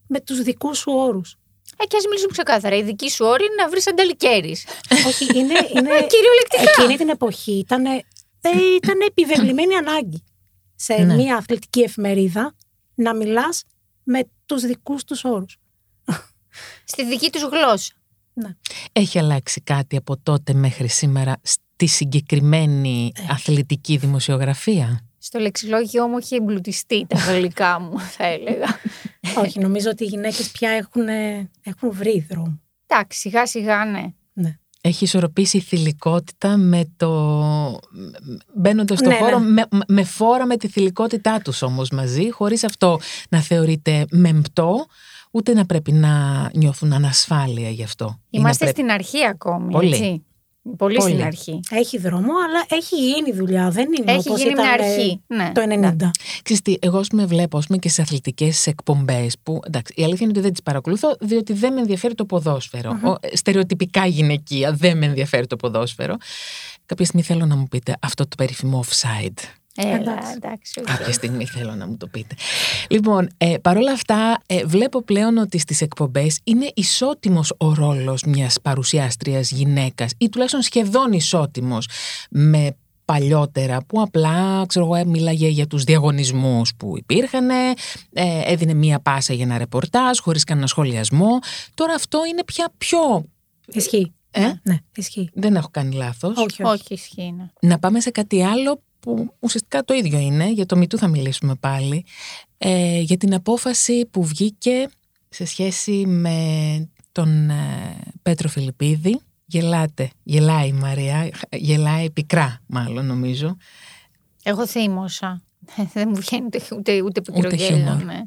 με 0.08 0.20
τους 0.20 0.42
δικούς 0.42 0.78
σου 0.78 0.92
όρους. 0.96 1.36
Ε, 1.78 1.86
και 1.86 1.98
ας 1.98 2.06
μιλήσουμε 2.06 2.32
ξεκάθαρα. 2.32 2.76
Η 2.76 2.84
δική 2.84 3.10
σου 3.10 3.26
όρη 3.26 3.46
είναι 3.46 3.56
να 3.64 3.70
βρεις 3.70 3.88
ανταλικέρι. 3.88 4.58
Όχι, 5.08 5.24
είναι, 5.26 5.54
είναι 5.76 5.90
Κυριολεκτικά. 6.14 6.72
εκείνη 6.78 6.98
την 6.98 7.10
εποχή 7.10 7.52
ήταν, 7.58 7.86
ε, 7.86 8.02
ήταν 8.76 9.00
επιβεβλημένη 9.08 9.76
ανάγκη 9.76 10.24
σε 10.76 10.94
Ναι. 10.94 11.16
μια 11.16 11.36
αθλητική 11.36 11.82
εφημερίδα 11.82 12.56
να 12.96 13.16
μιλάς 13.16 13.64
με 14.04 14.24
τους 14.46 14.62
δικούς 14.62 15.04
τους 15.04 15.24
όρους. 15.24 15.58
Στη 16.86 17.06
δική 17.06 17.30
τους 17.32 17.42
γλώσσα. 17.42 17.94
Ναι. 18.34 18.50
Έχει 18.92 19.20
αλλάξει 19.20 19.62
κάτι 19.62 19.98
από 19.98 20.18
τότε 20.18 20.54
μέχρι 20.54 20.88
σήμερα 20.88 21.42
στη 21.74 21.88
συγκεκριμένη 21.88 23.12
αθλητική 23.30 23.98
δημοσιογραφία; 23.98 25.06
Στο 25.18 25.40
λεξιλόγιο 25.40 26.08
μου 26.08 26.18
έχει 26.18 26.36
εμπλουτιστεί 26.36 27.06
τα 27.08 27.18
γαλλικά 27.18 27.80
μου, 27.80 28.00
θα 28.00 28.26
έλεγα. 28.26 28.68
Όχι, 29.44 29.60
νομίζω 29.60 29.90
ότι 29.90 30.04
οι 30.04 30.08
γυναίκες 30.08 30.52
πια 30.52 30.70
έχουν, 30.70 31.08
ε, 31.08 31.50
έχουν 31.64 31.92
βρει 31.92 32.26
δρόμο. 32.30 32.60
Εντάξει, 32.88 33.20
σιγά 33.20 33.46
σιγά 33.46 33.86
ναι. 33.86 34.04
Ναι. 34.34 34.58
Έχει 34.82 35.04
ισορροπήσει 35.04 35.58
η 35.58 35.62
θηλυκότητα 35.62 36.58
με 36.58 36.92
το... 36.98 37.10
Μπαίνοντας 38.56 39.00
στο 39.00 39.10
Ναι, 39.10 39.16
χώρο 39.16 39.40
ναι. 39.40 39.50
με, 39.72 39.84
με 39.88 40.04
φόρα 40.04 40.46
με 40.46 40.58
τη 40.58 40.68
θηλυκότητά 40.68 41.40
τους 41.40 41.62
όμως 41.62 41.90
μαζί, 41.90 42.32
χωρίς 42.32 42.64
αυτό 42.64 43.00
να 43.30 43.40
θεωρείται 43.40 44.06
μεμπτό, 44.12 44.86
ούτε 45.32 45.54
να 45.54 45.66
πρέπει 45.66 45.92
να 45.92 46.50
νιώθουν 46.54 46.94
ανασφάλεια 46.94 47.70
γι' 47.70 47.84
αυτό. 47.84 48.06
Ή 48.30 48.38
να 48.38 48.40
Είμαστε 48.40 48.64
πρέπει- 48.66 48.80
στην 48.80 48.92
αρχή 48.92 49.26
ακόμη. 49.26 49.72
Πολύ. 49.72 49.90
Έτσι. 49.90 50.24
Πολύ, 50.78 50.98
Πολύ. 50.98 51.12
στην 51.12 51.24
αρχή. 51.26 51.60
Έχει 51.70 51.98
δρόμο, 51.98 52.32
αλλά 52.48 52.66
έχει 52.70 52.96
γίνει 52.96 53.32
δουλειά. 53.34 53.70
Δεν 53.70 53.90
είναι 53.98 54.12
Έχει 54.12 54.30
όπως 54.30 54.42
γίνει 54.42 54.52
ήταν 54.52 54.66
μια 54.66 54.86
ε, 54.86 54.92
αρχή. 54.92 55.22
Ναι. 55.28 55.52
το 55.54 55.62
90. 56.02 56.10
Ξέρεις 56.44 56.62
τι, 56.62 56.76
εγώ 56.80 56.98
ας 56.98 57.08
πούμε 57.08 57.26
βλέπω 57.26 57.58
ας 57.58 57.66
πούμε, 57.66 57.78
και 57.78 57.90
σε 57.90 58.02
αθλητικές 58.02 58.68
εκπομπές 58.68 59.36
που 59.44 59.60
εντάξει, 59.68 59.94
η 59.96 60.04
αλήθεια 60.04 60.22
είναι 60.22 60.32
ότι 60.32 60.42
δεν 60.42 60.52
τις 60.52 60.62
παρακολουθώ 60.62 61.16
διότι 61.20 61.54
δεν 61.54 61.74
με 61.74 61.80
ενδιαφέρει 61.80 62.14
το 62.16 62.26
ποδόσφαιρο. 62.26 63.00
Ο, 63.04 63.16
ε, 63.20 63.36
στερεοτυπικά 63.36 64.06
γυναικεία 64.06 64.74
δεν 64.74 64.98
με 64.98 65.06
ενδιαφέρει 65.06 65.48
το 65.48 65.56
ποδόσφαιρο. 65.56 66.18
Κάποια 66.86 67.06
στιγμή 67.06 67.26
θέλω 67.26 67.46
να 67.46 67.56
μου 67.56 67.68
πείτε 67.70 67.96
αυτό 68.00 68.24
το 68.28 68.36
περίφημο 68.38 68.84
offside. 68.88 69.63
Έλα, 69.76 69.96
Εντάξει. 69.96 70.32
εντάξει. 70.36 70.80
οκ. 70.80 70.86
Κάποια 70.86 71.14
στιγμή 71.14 71.46
θέλω 71.46 71.76
να 71.76 71.88
μου 71.88 71.98
το 71.98 72.08
πείτε. 72.08 72.36
Λοιπόν, 72.90 73.30
ε, 73.38 73.56
παρόλα 73.62 73.92
αυτά 73.92 74.42
ε, 74.46 74.66
βλέπω 74.66 75.02
πλέον 75.04 75.38
ότι 75.38 75.58
στις 75.58 75.82
εκπομπές 75.82 76.40
είναι 76.44 76.72
ισότιμος 76.74 77.54
ο 77.58 77.74
ρόλος 77.74 78.24
μιας 78.24 78.62
παρουσιάστριας 78.62 79.52
γυναίκας 79.52 80.12
ή 80.18 80.30
τουλάχιστον 80.30 80.62
σχεδόν 80.62 81.12
ισότιμος 81.12 81.88
με 82.30 82.76
παλιότερα 83.06 83.84
που 83.88 84.02
απλά 84.02 84.66
ξέρω 84.68 84.86
εγώ, 84.86 84.96
ε, 84.96 85.06
μίλαγε 85.06 85.48
για 85.48 85.68
τους 85.68 85.84
διαγωνισμούς 85.84 86.76
που 86.78 86.98
υπήρχαν, 86.98 87.50
ε, 87.50 87.74
έδινε 88.46 88.74
μία 88.74 89.00
πάσα 89.00 89.34
για 89.34 89.44
ένα 89.44 89.58
ρεπορτάζ 89.58 90.20
χωρίς 90.20 90.44
κανένα 90.44 90.68
σχολιασμό. 90.68 91.40
Τώρα 91.74 91.94
αυτό 91.94 92.20
είναι 92.30 92.44
πια 92.44 92.72
πιο... 92.78 93.00
Ισχύει. 93.68 94.14
Ε; 94.32 94.52
Ναι, 94.64 94.78
ισχύει. 94.96 95.30
Δεν 95.34 95.56
έχω 95.56 95.68
κάνει 95.72 95.96
λάθος. 95.96 96.38
Όχι, 96.38 96.64
όχι. 96.64 96.74
Όχι, 96.74 96.94
ισχύει. 96.94 97.32
ναι. 97.38 97.46
Να 97.70 97.80
πάμε 97.80 98.00
σε 98.00 98.10
κάτι 98.12 98.44
άλλο 98.44 98.82
που 99.04 99.34
ουσιαστικά 99.40 99.84
το 99.84 99.94
ίδιο 99.94 100.20
είναι, 100.20 100.52
για 100.52 100.66
το 100.66 100.76
Μητού 100.76 100.98
θα 100.98 101.08
μιλήσουμε 101.08 101.56
πάλι, 101.56 102.06
ε, 102.58 103.00
για 103.00 103.18
την 103.18 103.34
απόφαση 103.34 104.06
που 104.12 104.24
βγήκε 104.24 104.88
σε 105.30 105.46
σχέση 105.46 106.06
με 106.06 106.38
τον 107.12 107.50
ε, 107.50 107.98
Πέτρο 108.22 108.48
Φιλιππίδη. 108.48 109.20
Γελάτε, 109.46 110.10
γελάει 110.24 110.68
η 110.68 110.74
Μαρία, 110.74 111.30
γελάει 111.50 112.12
πικρά 112.12 112.62
μάλλον 112.68 113.06
νομίζω. 113.06 113.58
Εγώ 114.44 114.68
θύμωσα. 114.68 115.42
Δεν 115.94 116.10
μου 116.10 116.16
βγαίνει 116.16 116.46
ούτε, 116.46 116.62
ούτε, 116.72 117.02
ούτε 117.02 117.22
πικρογέλιο. 117.22 118.02
Ναι. 118.06 118.22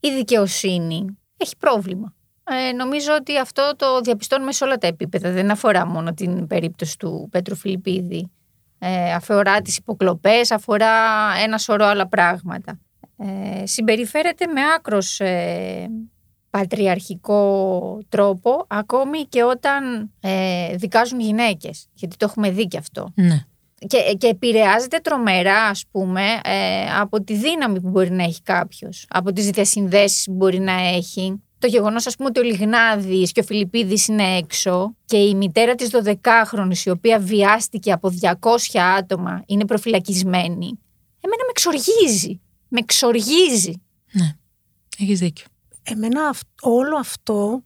Η 0.00 0.10
δικαιοσύνη 0.16 1.04
έχει 1.36 1.56
πρόβλημα. 1.56 2.14
Ε, 2.44 2.72
νομίζω 2.72 3.14
ότι 3.20 3.38
αυτό 3.38 3.72
το 3.76 4.00
διαπιστώνουμε 4.00 4.52
σε 4.52 4.64
όλα 4.64 4.78
τα 4.78 4.86
επίπεδα. 4.86 5.30
Δεν 5.30 5.50
αφορά 5.50 5.86
μόνο 5.86 6.14
την 6.14 6.46
περίπτωση 6.46 6.98
του 6.98 7.28
Πέτρου 7.30 7.56
Φιλιππίδη. 7.56 8.30
Ε, 8.86 9.12
αφορά 9.12 9.60
τις 9.60 9.76
υποκλοπές, 9.76 10.50
αφορά 10.50 10.92
ένα 11.42 11.58
σωρό 11.58 11.84
άλλα 11.84 12.08
πράγματα. 12.08 12.80
Ε, 13.16 13.66
συμπεριφέρεται 13.66 14.46
με 14.46 14.60
άκρος 14.76 15.20
ε, 15.20 15.86
πατριαρχικό 16.50 17.98
τρόπο 18.08 18.66
ακόμη 18.68 19.22
και 19.22 19.42
όταν 19.42 20.12
ε, 20.20 20.76
δικάζουν 20.76 21.20
γυναίκες. 21.20 21.86
Γιατί 21.92 22.16
το 22.16 22.24
έχουμε 22.28 22.50
δει 22.50 22.66
και 22.66 22.78
αυτό. 22.78 23.12
Ναι. 23.14 23.44
Και, 23.86 24.14
και 24.18 24.26
επηρεάζεται 24.26 24.98
τρομερά 24.98 25.62
ας 25.62 25.84
πούμε 25.90 26.22
ε, 26.44 26.98
από 27.00 27.22
τη 27.22 27.34
δύναμη 27.34 27.80
που 27.80 27.88
μπορεί 27.88 28.10
να 28.10 28.22
έχει 28.22 28.42
κάποιος. 28.42 29.06
Από 29.08 29.32
τις 29.32 29.50
διασυνδέσεις 29.50 30.24
που 30.24 30.32
μπορεί 30.32 30.58
να 30.58 30.72
έχει 30.72 31.42
το 31.64 31.70
γεγονός, 31.70 32.06
ας 32.06 32.16
πούμε, 32.16 32.28
ότι 32.28 32.40
ο 32.40 32.42
Λιγνάδης 32.42 33.32
και 33.32 33.40
ο 33.40 33.42
Φιλιππίδης 33.42 34.06
είναι 34.06 34.36
έξω 34.36 34.96
και 35.04 35.16
η 35.16 35.34
μητέρα 35.34 35.74
της 35.74 35.90
12χρονη, 35.92 36.76
η 36.84 36.90
οποία 36.90 37.18
βιάστηκε 37.18 37.92
από 37.92 38.10
200 38.10 38.78
άτομα, 38.98 39.42
είναι 39.46 39.64
προφυλακισμένη. 39.64 40.78
Εμένα 41.20 41.42
με 41.44 41.50
εξοργίζει. 41.50 42.40
Με 42.68 42.78
εξοργίζει. 42.78 43.82
Ναι, 44.12 44.36
έχεις 44.98 45.18
δίκιο. 45.18 45.46
Εμένα 45.82 46.34
όλο 46.60 46.96
αυτό 46.96 47.64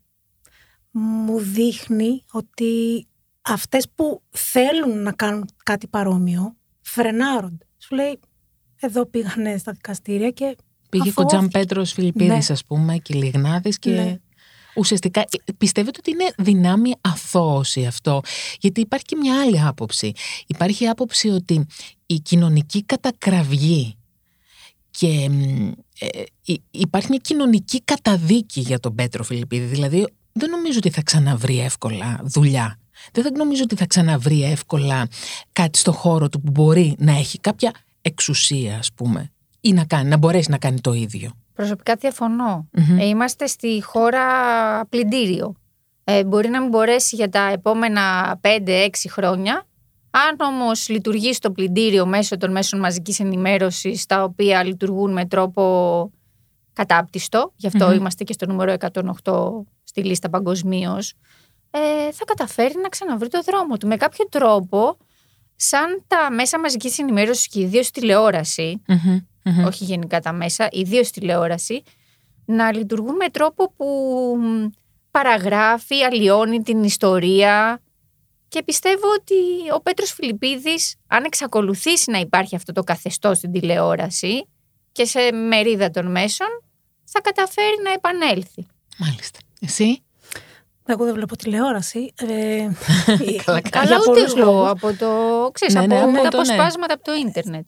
μου 0.90 1.38
δείχνει 1.38 2.24
ότι 2.32 3.06
αυτές 3.42 3.88
που 3.94 4.22
θέλουν 4.30 5.02
να 5.02 5.12
κάνουν 5.12 5.48
κάτι 5.64 5.86
παρόμοιο 5.86 6.56
φρενάρονται. 6.80 7.66
Σου 7.78 7.94
λέει, 7.94 8.20
εδώ 8.80 9.06
πήγανε 9.06 9.56
στα 9.56 9.72
δικαστήρια 9.72 10.30
και 10.30 10.56
Πήγε 10.88 11.12
ο 11.14 11.24
Τζαν 11.24 11.48
Πέτρος 11.48 11.92
Φιλιππίδης, 11.92 12.48
ναι. 12.48 12.54
ας 12.54 12.64
πούμε, 12.64 12.96
και 12.96 13.14
Λιγνάδης 13.14 13.78
και. 13.78 13.90
Ναι. 13.90 14.16
Ουσιαστικά 14.74 15.24
πιστεύετε 15.58 15.98
ότι 15.98 16.10
είναι 16.10 16.30
δυνάμει 16.38 16.92
αθώωση 17.00 17.86
αυτό; 17.86 18.20
Γιατί 18.60 18.80
υπάρχει 18.80 19.04
και 19.04 19.16
μια 19.16 19.40
άλλη 19.40 19.60
άποψη. 19.60 20.12
Υπάρχει 20.46 20.86
άποψη 20.86 21.28
ότι 21.28 21.66
η 22.06 22.20
κοινωνική 22.20 22.82
κατακραυγή 22.82 23.96
και 24.90 25.30
ε, 25.98 26.54
υπάρχει 26.70 27.06
μια 27.10 27.18
κοινωνική 27.22 27.82
καταδίκη 27.82 28.60
για 28.60 28.80
τον 28.80 28.94
Πέτρο 28.94 29.24
Φιλιππίδη. 29.24 29.64
Δηλαδή 29.64 30.06
δεν 30.32 30.50
νομίζω 30.50 30.78
ότι 30.78 30.90
θα 30.90 31.02
ξαναβρει 31.02 31.60
εύκολα 31.60 32.20
δουλειά. 32.24 32.78
Δεν 33.12 33.24
θα 33.24 33.30
νομίζω 33.30 33.62
ότι 33.62 33.76
θα 33.76 33.86
ξαναβρει 33.86 34.42
εύκολα 34.42 35.08
κάτι 35.52 35.78
στο 35.78 35.92
χώρο 35.92 36.28
του 36.28 36.40
που 36.40 36.50
μπορεί 36.50 36.94
να 36.98 37.12
έχει 37.12 37.38
κάποια 37.38 37.72
εξουσία 38.00 38.78
ας 38.78 38.92
πούμε 38.94 39.32
ή 39.68 39.72
να, 39.72 39.84
κάνει, 39.84 40.08
να 40.08 40.16
μπορέσει 40.16 40.50
να 40.50 40.58
κάνει 40.58 40.80
το 40.80 40.92
ίδιο. 40.92 41.30
Προσωπικά 41.54 41.96
ε, 42.98 43.04
είμαστε 43.04 43.46
στη 43.46 43.82
χώρα 43.82 44.24
πλυντήριο. 44.88 45.54
Ε, 46.04 46.24
μπορεί 46.24 46.48
να 46.48 46.60
μην 46.60 46.68
μπορέσει 46.68 47.16
για 47.16 47.28
τα 47.28 47.40
επόμενα 47.40 48.38
5-6 48.42 48.88
χρόνια. 49.08 49.66
Αν 50.10 50.48
όμως 50.48 50.88
λειτουργεί 50.88 51.32
στο 51.32 51.50
πλυντήριο 51.50 52.06
μέσω 52.06 52.36
των 52.36 52.50
μέσων 52.50 52.80
μαζικής 52.80 53.20
ενημέρωσης, 53.20 54.06
τα 54.06 54.22
οποία 54.22 54.64
λειτουργούν 54.64 55.12
με 55.12 55.26
τρόπο 55.26 56.10
κατάπτυστο, 56.72 57.52
γι' 57.56 57.66
αυτο 57.66 57.92
είμαστε 57.92 58.24
και 58.24 58.32
στο 58.32 58.46
νούμερο 58.46 58.74
108 59.24 59.42
στη 59.82 60.04
λίστα 60.04 60.30
παγκοσμίως, 60.30 61.14
ε, 61.70 62.12
θα 62.12 62.24
καταφέρει 62.24 62.74
να 62.82 62.88
ξαναβρει 62.88 63.28
το 63.28 63.42
δρόμο 63.42 63.76
του. 63.76 63.86
Με 63.86 63.96
κάποιο 63.96 64.26
τρόπο, 64.30 64.96
σαν 65.60 66.04
τα 66.06 66.30
μέσα 66.30 66.58
μαζικής 66.58 66.98
ενημέρωσης 66.98 67.48
και 67.48 67.60
ιδίως 67.60 67.90
τηλεόραση, 67.90 68.82
όχι 69.66 69.84
γενικά 69.84 70.20
τα 70.20 70.32
μέσα, 70.32 70.68
ιδίως 70.72 71.10
τηλεόραση, 71.10 71.82
να 72.44 72.72
λειτουργούν 72.72 73.14
με 73.14 73.28
τρόπο 73.28 73.72
που 73.76 73.86
παραγράφει, 75.10 76.02
αλλοιώνει 76.02 76.62
την 76.62 76.82
ιστορία 76.82 77.82
και 78.48 78.62
πιστεύω 78.62 79.06
ότι 79.18 79.34
ο 79.74 79.80
Πέτρος 79.80 80.12
Φιλιππίδης, 80.12 80.94
αν 81.06 81.24
εξακολουθήσει 81.24 82.10
να 82.10 82.18
υπάρχει 82.18 82.56
αυτό 82.56 82.72
το 82.72 82.82
καθεστώς 82.82 83.36
στην 83.36 83.52
τηλεόραση 83.52 84.46
και 84.92 85.04
σε 85.04 85.32
μερίδα 85.32 85.90
των 85.90 86.10
μέσων, 86.10 86.48
θα 87.04 87.20
καταφέρει 87.20 87.76
να 87.84 87.92
επανέλθει. 87.92 88.66
Μάλιστα. 88.98 89.38
Εσύ; 89.60 90.02
Εγώ 90.90 91.04
δεν 91.04 91.14
βλέπω 91.14 91.36
τηλεόραση. 91.36 92.12
Ε, 92.16 92.68
Καλά, 93.70 93.96
ούτε 94.08 94.40
εγώ 94.40 94.68
από 94.68 94.92
το, 94.92 95.08
ξέρεις, 95.52 95.74
ναι, 95.74 95.86
ναι, 95.86 96.00
από, 96.00 96.12
τα 96.12 96.20
ναι. 96.20 96.26
αποσπάσματα 96.26 96.94
από 96.94 97.04
το 97.04 97.12
ίντερνετ. 97.14 97.66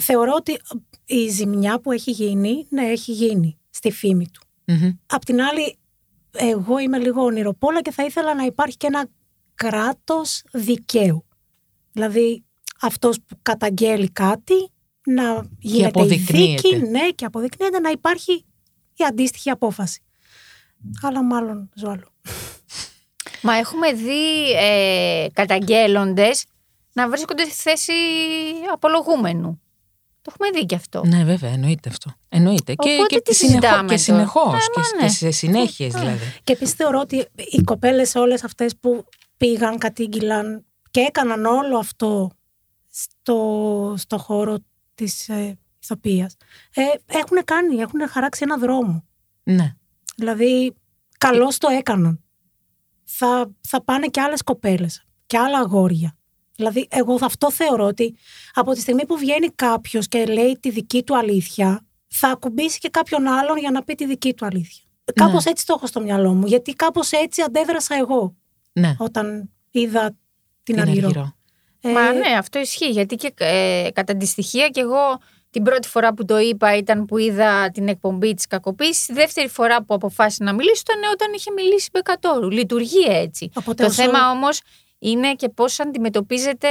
Θεωρώ 0.00 0.32
ότι 0.36 0.60
η 1.04 1.28
ζημιά 1.28 1.80
που 1.80 1.92
έχει 1.92 2.10
γίνει, 2.10 2.66
ναι, 2.68 2.82
έχει 2.82 3.12
γίνει 3.12 3.58
στη 3.70 3.90
φήμη 3.90 4.28
του. 4.28 4.42
mm 4.66 4.96
Απ' 5.06 5.24
την 5.24 5.40
άλλη, 5.40 5.78
εγώ 6.30 6.78
είμαι 6.78 6.98
λίγο 6.98 7.22
ονειροπόλα 7.22 7.82
και 7.82 7.90
θα 7.90 8.04
ήθελα 8.04 8.34
να 8.34 8.44
υπάρχει 8.44 8.76
και 8.76 8.86
ένα 8.86 9.08
κράτος 9.54 10.42
δικαίου. 10.52 11.24
Δηλαδή, 11.92 12.44
αυτός 12.80 13.20
που 13.26 13.38
καταγγέλει 13.42 14.10
κάτι, 14.10 14.70
να 15.06 15.48
γίνεται 15.58 16.02
η 16.02 16.16
δίκη, 16.16 16.76
ναι, 16.76 17.08
και 17.14 17.24
αποδεικνύεται 17.24 17.78
να 17.78 17.90
υπάρχει 17.90 18.44
η 18.94 19.04
αντίστοιχη 19.08 19.50
απόφαση. 19.50 20.02
Αλλά 21.02 21.24
μάλλον 21.24 21.70
ζω 21.74 21.88
άλλο. 21.88 22.12
Μα 23.42 23.56
έχουμε 23.56 23.92
δει 23.92 24.52
ε, 24.52 25.26
καταγγέλλοντες 25.32 26.44
να 26.92 27.08
βρίσκονται 27.08 27.44
στη 27.44 27.52
θέση 27.52 27.92
απολογούμενου. 28.72 29.60
Το 30.22 30.32
έχουμε 30.34 30.58
δει 30.58 30.66
και 30.66 30.74
αυτό. 30.74 31.02
Ναι, 31.06 31.24
βέβαια, 31.24 31.50
εννοείται 31.50 31.88
αυτό. 31.88 32.10
Εννοείται. 32.28 32.74
Οπότε 32.76 33.06
και, 33.06 33.18
και, 33.18 33.32
συνεχώς, 33.32 33.84
και 33.88 33.96
συνεχώ. 33.96 34.50
και, 34.50 35.02
ναι. 35.02 35.08
σε 35.08 35.30
συνέχειες 35.30 35.92
δηλαδή. 35.94 36.34
Και 36.44 36.52
επίσης 36.52 36.74
θεωρώ 36.74 36.98
ότι 37.00 37.26
οι 37.36 37.62
κοπέλες 37.62 38.14
όλες 38.14 38.44
αυτές 38.44 38.76
που 38.80 39.04
πήγαν, 39.36 39.78
κατήγγυλαν 39.78 40.64
και 40.90 41.00
έκαναν 41.00 41.44
όλο 41.44 41.78
αυτό 41.78 42.30
στο, 42.90 43.94
στο 43.98 44.18
χώρο 44.18 44.58
της 44.94 45.28
ε, 45.28 45.58
ηθοποιίας, 45.82 46.36
ε, 46.74 46.82
έχουν 47.06 47.44
κάνει, 47.44 47.76
έχουν 47.76 48.08
χαράξει 48.08 48.40
ένα 48.44 48.56
δρόμο. 48.56 49.04
Ναι. 49.42 49.74
Δηλαδή, 50.16 50.74
καλώς 51.18 51.58
το 51.58 51.68
έκαναν. 51.68 52.24
Θα, 53.16 53.50
θα 53.60 53.82
πάνε 53.84 54.06
και 54.06 54.20
άλλες 54.20 54.42
κοπέλες 54.42 55.04
και 55.26 55.38
άλλα 55.38 55.58
αγόρια. 55.58 56.16
Δηλαδή, 56.56 56.86
εγώ 56.90 57.18
αυτό 57.22 57.50
θεωρώ 57.50 57.84
ότι 57.84 58.16
από 58.54 58.72
τη 58.72 58.80
στιγμή 58.80 59.06
που 59.06 59.16
βγαίνει 59.16 59.48
κάποιος 59.48 60.08
και 60.08 60.24
λέει 60.24 60.58
τη 60.60 60.70
δική 60.70 61.02
του 61.02 61.16
αλήθεια, 61.16 61.86
θα 62.08 62.28
ακουμπήσει 62.28 62.78
και 62.78 62.88
κάποιον 62.88 63.26
άλλον 63.26 63.58
για 63.58 63.70
να 63.70 63.82
πει 63.84 63.94
τη 63.94 64.06
δική 64.06 64.34
του 64.34 64.46
αλήθεια. 64.46 64.84
Ναι. 65.04 65.24
Κάπως 65.24 65.44
έτσι 65.44 65.66
το 65.66 65.74
έχω 65.76 65.86
στο 65.86 66.00
μυαλό 66.00 66.34
μου, 66.34 66.46
γιατί 66.46 66.72
κάπως 66.72 67.10
έτσι 67.12 67.42
αντέδρασα 67.42 67.94
εγώ. 67.96 68.36
Ναι. 68.72 68.94
Όταν 68.98 69.50
είδα 69.70 70.16
την, 70.62 70.84
την 70.84 71.24
Ε, 71.80 71.92
Μα 71.92 72.12
ναι, 72.12 72.36
αυτό 72.38 72.58
ισχύει. 72.58 72.90
Γιατί 72.90 73.16
και 73.16 73.32
ε, 73.36 73.88
κατά 73.92 74.16
τη 74.16 74.26
στοιχεία 74.26 74.68
και 74.68 74.80
εγώ 74.80 75.18
την 75.50 75.62
πρώτη 75.62 75.88
φορά 75.88 76.14
που 76.14 76.24
το 76.24 76.38
είπα 76.38 76.76
ήταν 76.76 77.04
που 77.04 77.18
είδα 77.18 77.70
την 77.70 77.88
εκπομπή 77.88 78.34
της 78.34 78.46
κακοποίησης. 78.46 79.06
Τη 79.06 79.12
δεύτερη 79.12 79.48
φορά 79.48 79.84
που 79.84 79.94
αποφάσισα 79.94 80.44
να 80.44 80.52
μιλήσω 80.52 80.80
ήταν 80.80 81.10
όταν 81.12 81.32
είχε 81.32 81.50
μιλήσει 81.50 81.86
η 81.86 81.90
Μπεκατόρου. 81.92 82.50
Λειτουργεί 82.50 83.06
έτσι. 83.08 83.50
το 83.76 83.90
θέμα 83.90 84.30
όμως 84.30 84.60
είναι 84.98 85.34
και 85.34 85.48
πώς 85.48 85.80
αντιμετωπίζεται 85.80 86.68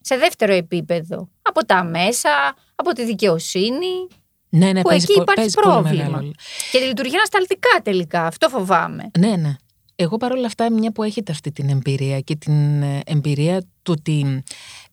σε 0.00 0.16
δεύτερο 0.16 0.52
επίπεδο. 0.52 1.28
Από 1.42 1.66
τα 1.66 1.84
μέσα, 1.84 2.30
από 2.74 2.92
τη 2.92 3.04
δικαιοσύνη. 3.04 4.06
Ναι, 4.48 4.72
ναι, 4.72 4.80
που 4.82 4.88
παίζει, 4.88 5.06
εκεί 5.10 5.20
υπάρχει 5.20 5.34
παίζει 5.34 5.54
πρόβλημα. 5.54 6.22
Και 6.70 6.78
λειτουργεί 6.78 7.14
ανασταλτικά 7.14 7.80
τελικά. 7.82 8.26
Αυτό 8.26 8.48
φοβάμαι. 8.48 9.10
Ναι, 9.18 9.36
ναι. 9.36 9.56
Εγώ 9.94 10.16
παρόλα 10.16 10.46
αυτά, 10.46 10.72
μια 10.72 10.92
που 10.92 11.02
έχετε 11.02 11.32
αυτή 11.32 11.52
την 11.52 11.68
εμπειρία 11.68 12.20
και 12.20 12.36
την 12.36 12.82
ε, 12.82 13.00
εμπειρία 13.06 13.60
του 13.82 13.94
ότι 13.98 14.42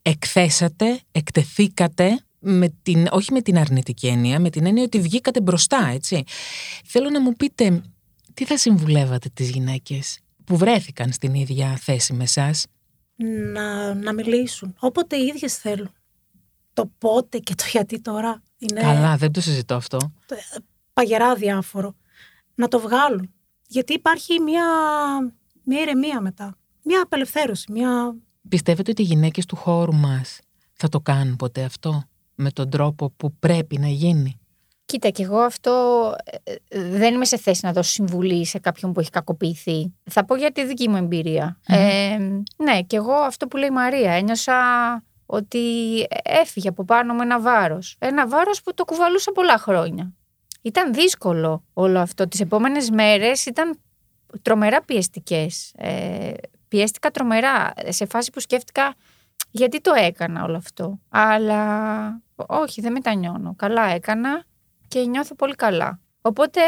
εκθέσατε, 0.02 1.00
εκτεθήκατε 1.12 2.20
με 2.40 2.70
την, 2.82 3.08
όχι 3.12 3.34
με 3.34 3.42
την 3.42 3.58
αρνητική 3.58 4.08
έννοια, 4.08 4.40
με 4.40 4.50
την 4.50 4.66
έννοια 4.66 4.84
ότι 4.84 5.00
βγήκατε 5.00 5.42
μπροστά, 5.42 5.90
έτσι. 5.94 6.24
Θέλω 6.86 7.10
να 7.10 7.22
μου 7.22 7.34
πείτε, 7.34 7.82
τι 8.34 8.46
θα 8.46 8.58
συμβουλεύατε 8.58 9.30
τις 9.34 9.50
γυναίκες 9.50 10.20
που 10.44 10.58
βρέθηκαν 10.58 11.12
στην 11.12 11.34
ίδια 11.34 11.78
θέση 11.82 12.14
με 12.14 12.24
εσά. 12.24 12.52
Να, 13.54 13.94
να 13.94 14.14
μιλήσουν. 14.14 14.76
Όποτε 14.80 15.16
οι 15.16 15.26
ίδιες 15.26 15.58
θέλουν. 15.58 15.92
Το 16.74 16.92
πότε 16.98 17.38
και 17.38 17.56
το 17.56 17.64
γιατί 17.72 18.02
τώρα 18.02 18.44
είναι... 18.58 18.82
Καλά, 18.82 19.18
δεν 19.18 19.32
το 19.32 19.42
συζητώ 19.42 19.76
αυτό. 19.76 20.14
Παγερά 20.94 21.36
διάφορο. 21.36 21.96
Να 22.56 22.68
το 22.68 22.80
βγάλουν. 22.80 23.34
Γιατί 23.68 23.94
υπάρχει 23.94 24.40
μια, 24.40 24.64
μια 25.64 25.82
ηρεμία 25.82 26.22
μετά. 26.22 26.58
Μια 26.84 27.02
απελευθέρωση. 27.02 27.72
Μια... 27.72 28.16
Πιστεύετε 28.50 28.92
ότι 28.92 29.02
οι 29.02 29.06
γυναίκες 29.06 29.46
του 29.46 29.56
χώρου 29.56 29.94
μας 29.94 30.40
θα 30.74 30.90
το 30.90 31.00
κάνουν 31.00 31.36
ποτέ 31.36 31.64
αυτό; 31.64 32.04
Με 32.40 32.52
τον 32.52 32.70
τρόπο 32.70 33.10
που 33.18 33.34
πρέπει 33.40 33.78
να 33.78 33.88
γίνει. 33.88 34.40
Κοίτα, 34.86 35.10
και 35.10 35.24
εγώ 35.24 35.38
αυτό 35.38 36.14
ε, 36.44 36.54
ε, 36.54 36.90
δεν 36.90 37.14
είμαι 37.14 37.26
σε 37.26 37.38
θέση 37.38 37.66
να 37.66 37.72
δώσω 37.72 37.92
συμβουλή 37.92 38.46
σε 38.46 38.60
κάποιον 38.60 38.94
που 38.94 39.00
έχει 39.00 39.10
κακοποιηθεί. 39.10 39.94
Θα 40.04 40.26
πω 40.26 40.36
για 40.36 40.52
τη 40.52 40.66
δική 40.66 40.90
μου 40.90 40.96
εμπειρια 40.96 41.60
Ε, 41.68 42.18
ναι, 42.58 42.82
και 42.88 42.96
εγώ 42.96 43.14
αυτό 43.14 43.48
που 43.48 43.58
λέει 43.58 43.68
η 43.68 43.74
Μαρία, 43.74 44.12
ένιωσα 44.12 44.56
ότι 45.26 45.60
έφυγε 46.24 46.68
από 46.68 46.84
πάνω 46.86 47.14
με 47.14 47.22
ένα 47.24 47.40
βάρος. 47.40 47.96
Ένα 48.00 48.28
βάρος 48.28 48.62
που 48.62 48.74
το 48.74 48.86
κουβαλούσα 48.86 49.32
πολλά 49.32 49.58
χρόνια. 49.58 50.14
Ήταν 50.62 50.94
δύσκολο 50.94 51.64
όλο 51.74 52.00
αυτό. 52.00 52.28
Τις 52.28 52.40
επόμενες 52.40 52.90
μέρες 52.90 53.46
ήταν 53.46 53.80
τρομερά 54.42 54.82
πιεστικές. 54.82 55.72
Ε, 55.78 56.32
πιέστηκα 56.68 57.12
τρομερά 57.12 57.74
σε 57.88 58.06
φάση 58.06 58.32
που 58.32 58.40
σκέφτηκα 58.40 58.96
γιατί 59.52 59.82
το 59.82 59.92
έκανα 59.98 60.44
όλο 60.44 60.58
αυτό. 60.58 61.00
Αλλά 61.10 61.62
όχι, 62.36 62.82
δεν 62.82 62.92
μετανιώνω. 62.92 63.54
Καλά 63.56 63.84
έκανα 63.94 64.44
και 64.88 65.00
νιώθω 65.00 65.36
πολύ 65.36 65.56
καλά. 65.56 66.00
Οπότε 66.22 66.62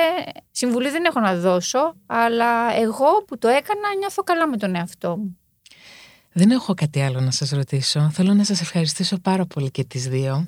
συμβουλή 0.52 0.90
δεν 0.90 1.04
έχω 1.06 1.20
να 1.20 1.36
δώσω, 1.36 1.96
αλλά 2.06 2.74
εγώ 2.76 3.24
που 3.28 3.38
το 3.38 3.48
έκανα 3.48 3.96
νιώθω 4.00 4.24
καλά 4.24 4.48
με 4.48 4.58
τον 4.58 4.76
εαυτό 4.76 5.18
μου. 5.18 5.38
Δεν 6.34 6.52
έχω 6.52 6.74
κάτι 6.74 7.02
άλλο 7.02 7.20
να 7.20 7.32
σας 7.32 7.50
ρωτήσω. 7.50 8.10
Θέλω 8.14 8.34
να 8.34 8.44
σας 8.44 8.62
ευχαριστήσω 8.62 9.18
πάρα 9.20 9.46
πολύ 9.46 9.72
και 9.72 9.84
τις 9.84 10.08
δύο. 10.08 10.48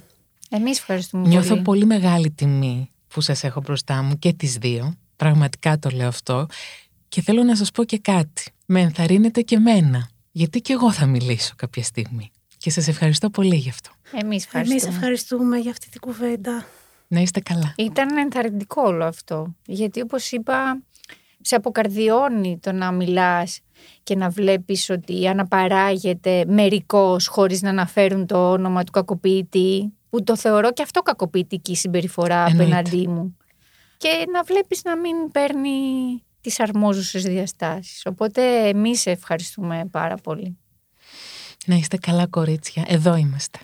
Εμείς 0.49 0.77
ευχαριστούμε 0.79 1.27
Νιώθω 1.27 1.49
πολύ. 1.49 1.61
πολύ 1.61 1.85
μεγάλη 1.85 2.31
τιμή 2.31 2.89
που 3.07 3.21
σας 3.21 3.43
έχω 3.43 3.61
μπροστά 3.61 4.01
μου 4.03 4.17
και 4.19 4.33
τις 4.33 4.57
δύο. 4.57 4.93
Πραγματικά 5.15 5.79
το 5.79 5.89
λέω 5.89 6.07
αυτό. 6.07 6.45
Και 7.09 7.21
θέλω 7.21 7.43
να 7.43 7.55
σας 7.55 7.71
πω 7.71 7.83
και 7.83 7.97
κάτι. 7.99 8.51
Με 8.65 8.81
ενθαρρύνετε 8.81 9.41
και 9.41 9.59
μένα. 9.59 10.09
Γιατί 10.35 10.61
και 10.61 10.73
εγώ 10.73 10.91
θα 10.91 11.05
μιλήσω 11.05 11.53
κάποια 11.57 11.83
στιγμή. 11.83 12.31
Και 12.57 12.69
σας 12.69 12.87
ευχαριστώ 12.87 13.29
πολύ 13.29 13.55
γι' 13.55 13.69
αυτό. 13.69 13.89
Εμείς 14.11 14.45
ευχαριστούμε. 14.45 14.81
Εμείς 14.81 14.95
ευχαριστούμε 14.95 15.57
για 15.57 15.71
αυτή 15.71 15.89
την 15.89 15.99
κουβέντα. 15.99 16.65
Να 17.07 17.19
είστε 17.19 17.39
καλά. 17.39 17.73
Ήταν 17.77 18.17
ενθαρρυντικό 18.17 18.81
όλο 18.81 19.05
αυτό. 19.05 19.55
Γιατί 19.65 20.01
όπως 20.01 20.31
είπα, 20.31 20.81
σε 21.41 21.55
αποκαρδιώνει 21.55 22.59
το 22.61 22.71
να 22.71 22.91
μιλάς 22.91 23.59
και 24.03 24.15
να 24.15 24.29
βλέπεις 24.29 24.89
ότι 24.89 25.27
αναπαράγεται 25.27 26.45
μερικώς 26.47 27.27
χωρίς 27.27 27.61
να 27.61 27.69
αναφέρουν 27.69 28.25
το 28.25 28.51
όνομα 28.51 28.83
του 28.83 28.91
κακοποιητή, 28.91 29.93
που 30.09 30.23
το 30.23 30.37
θεωρώ 30.37 30.71
και 30.71 30.81
αυτό 30.81 31.01
κακοποιητική 31.01 31.75
συμπεριφορά 31.75 32.45
Εννοείται. 32.45 32.63
απέναντί 32.63 33.07
μου. 33.07 33.37
Και 33.97 34.25
να 34.31 34.43
βλέπεις 34.43 34.83
να 34.83 34.97
μην 34.97 35.31
παίρνει 35.31 35.69
τις 36.43 36.59
αρμόζουσες 36.59 37.23
διαστάσεις. 37.23 38.05
Οπότε 38.05 38.67
εμείς 38.67 39.01
σε 39.01 39.11
ευχαριστούμε 39.11 39.87
πάρα 39.91 40.15
πολύ. 40.15 40.57
Να 41.65 41.75
είστε 41.75 41.97
καλά 41.97 42.27
κορίτσια. 42.27 42.83
Εδώ 42.87 43.15
είμαστε. 43.15 43.59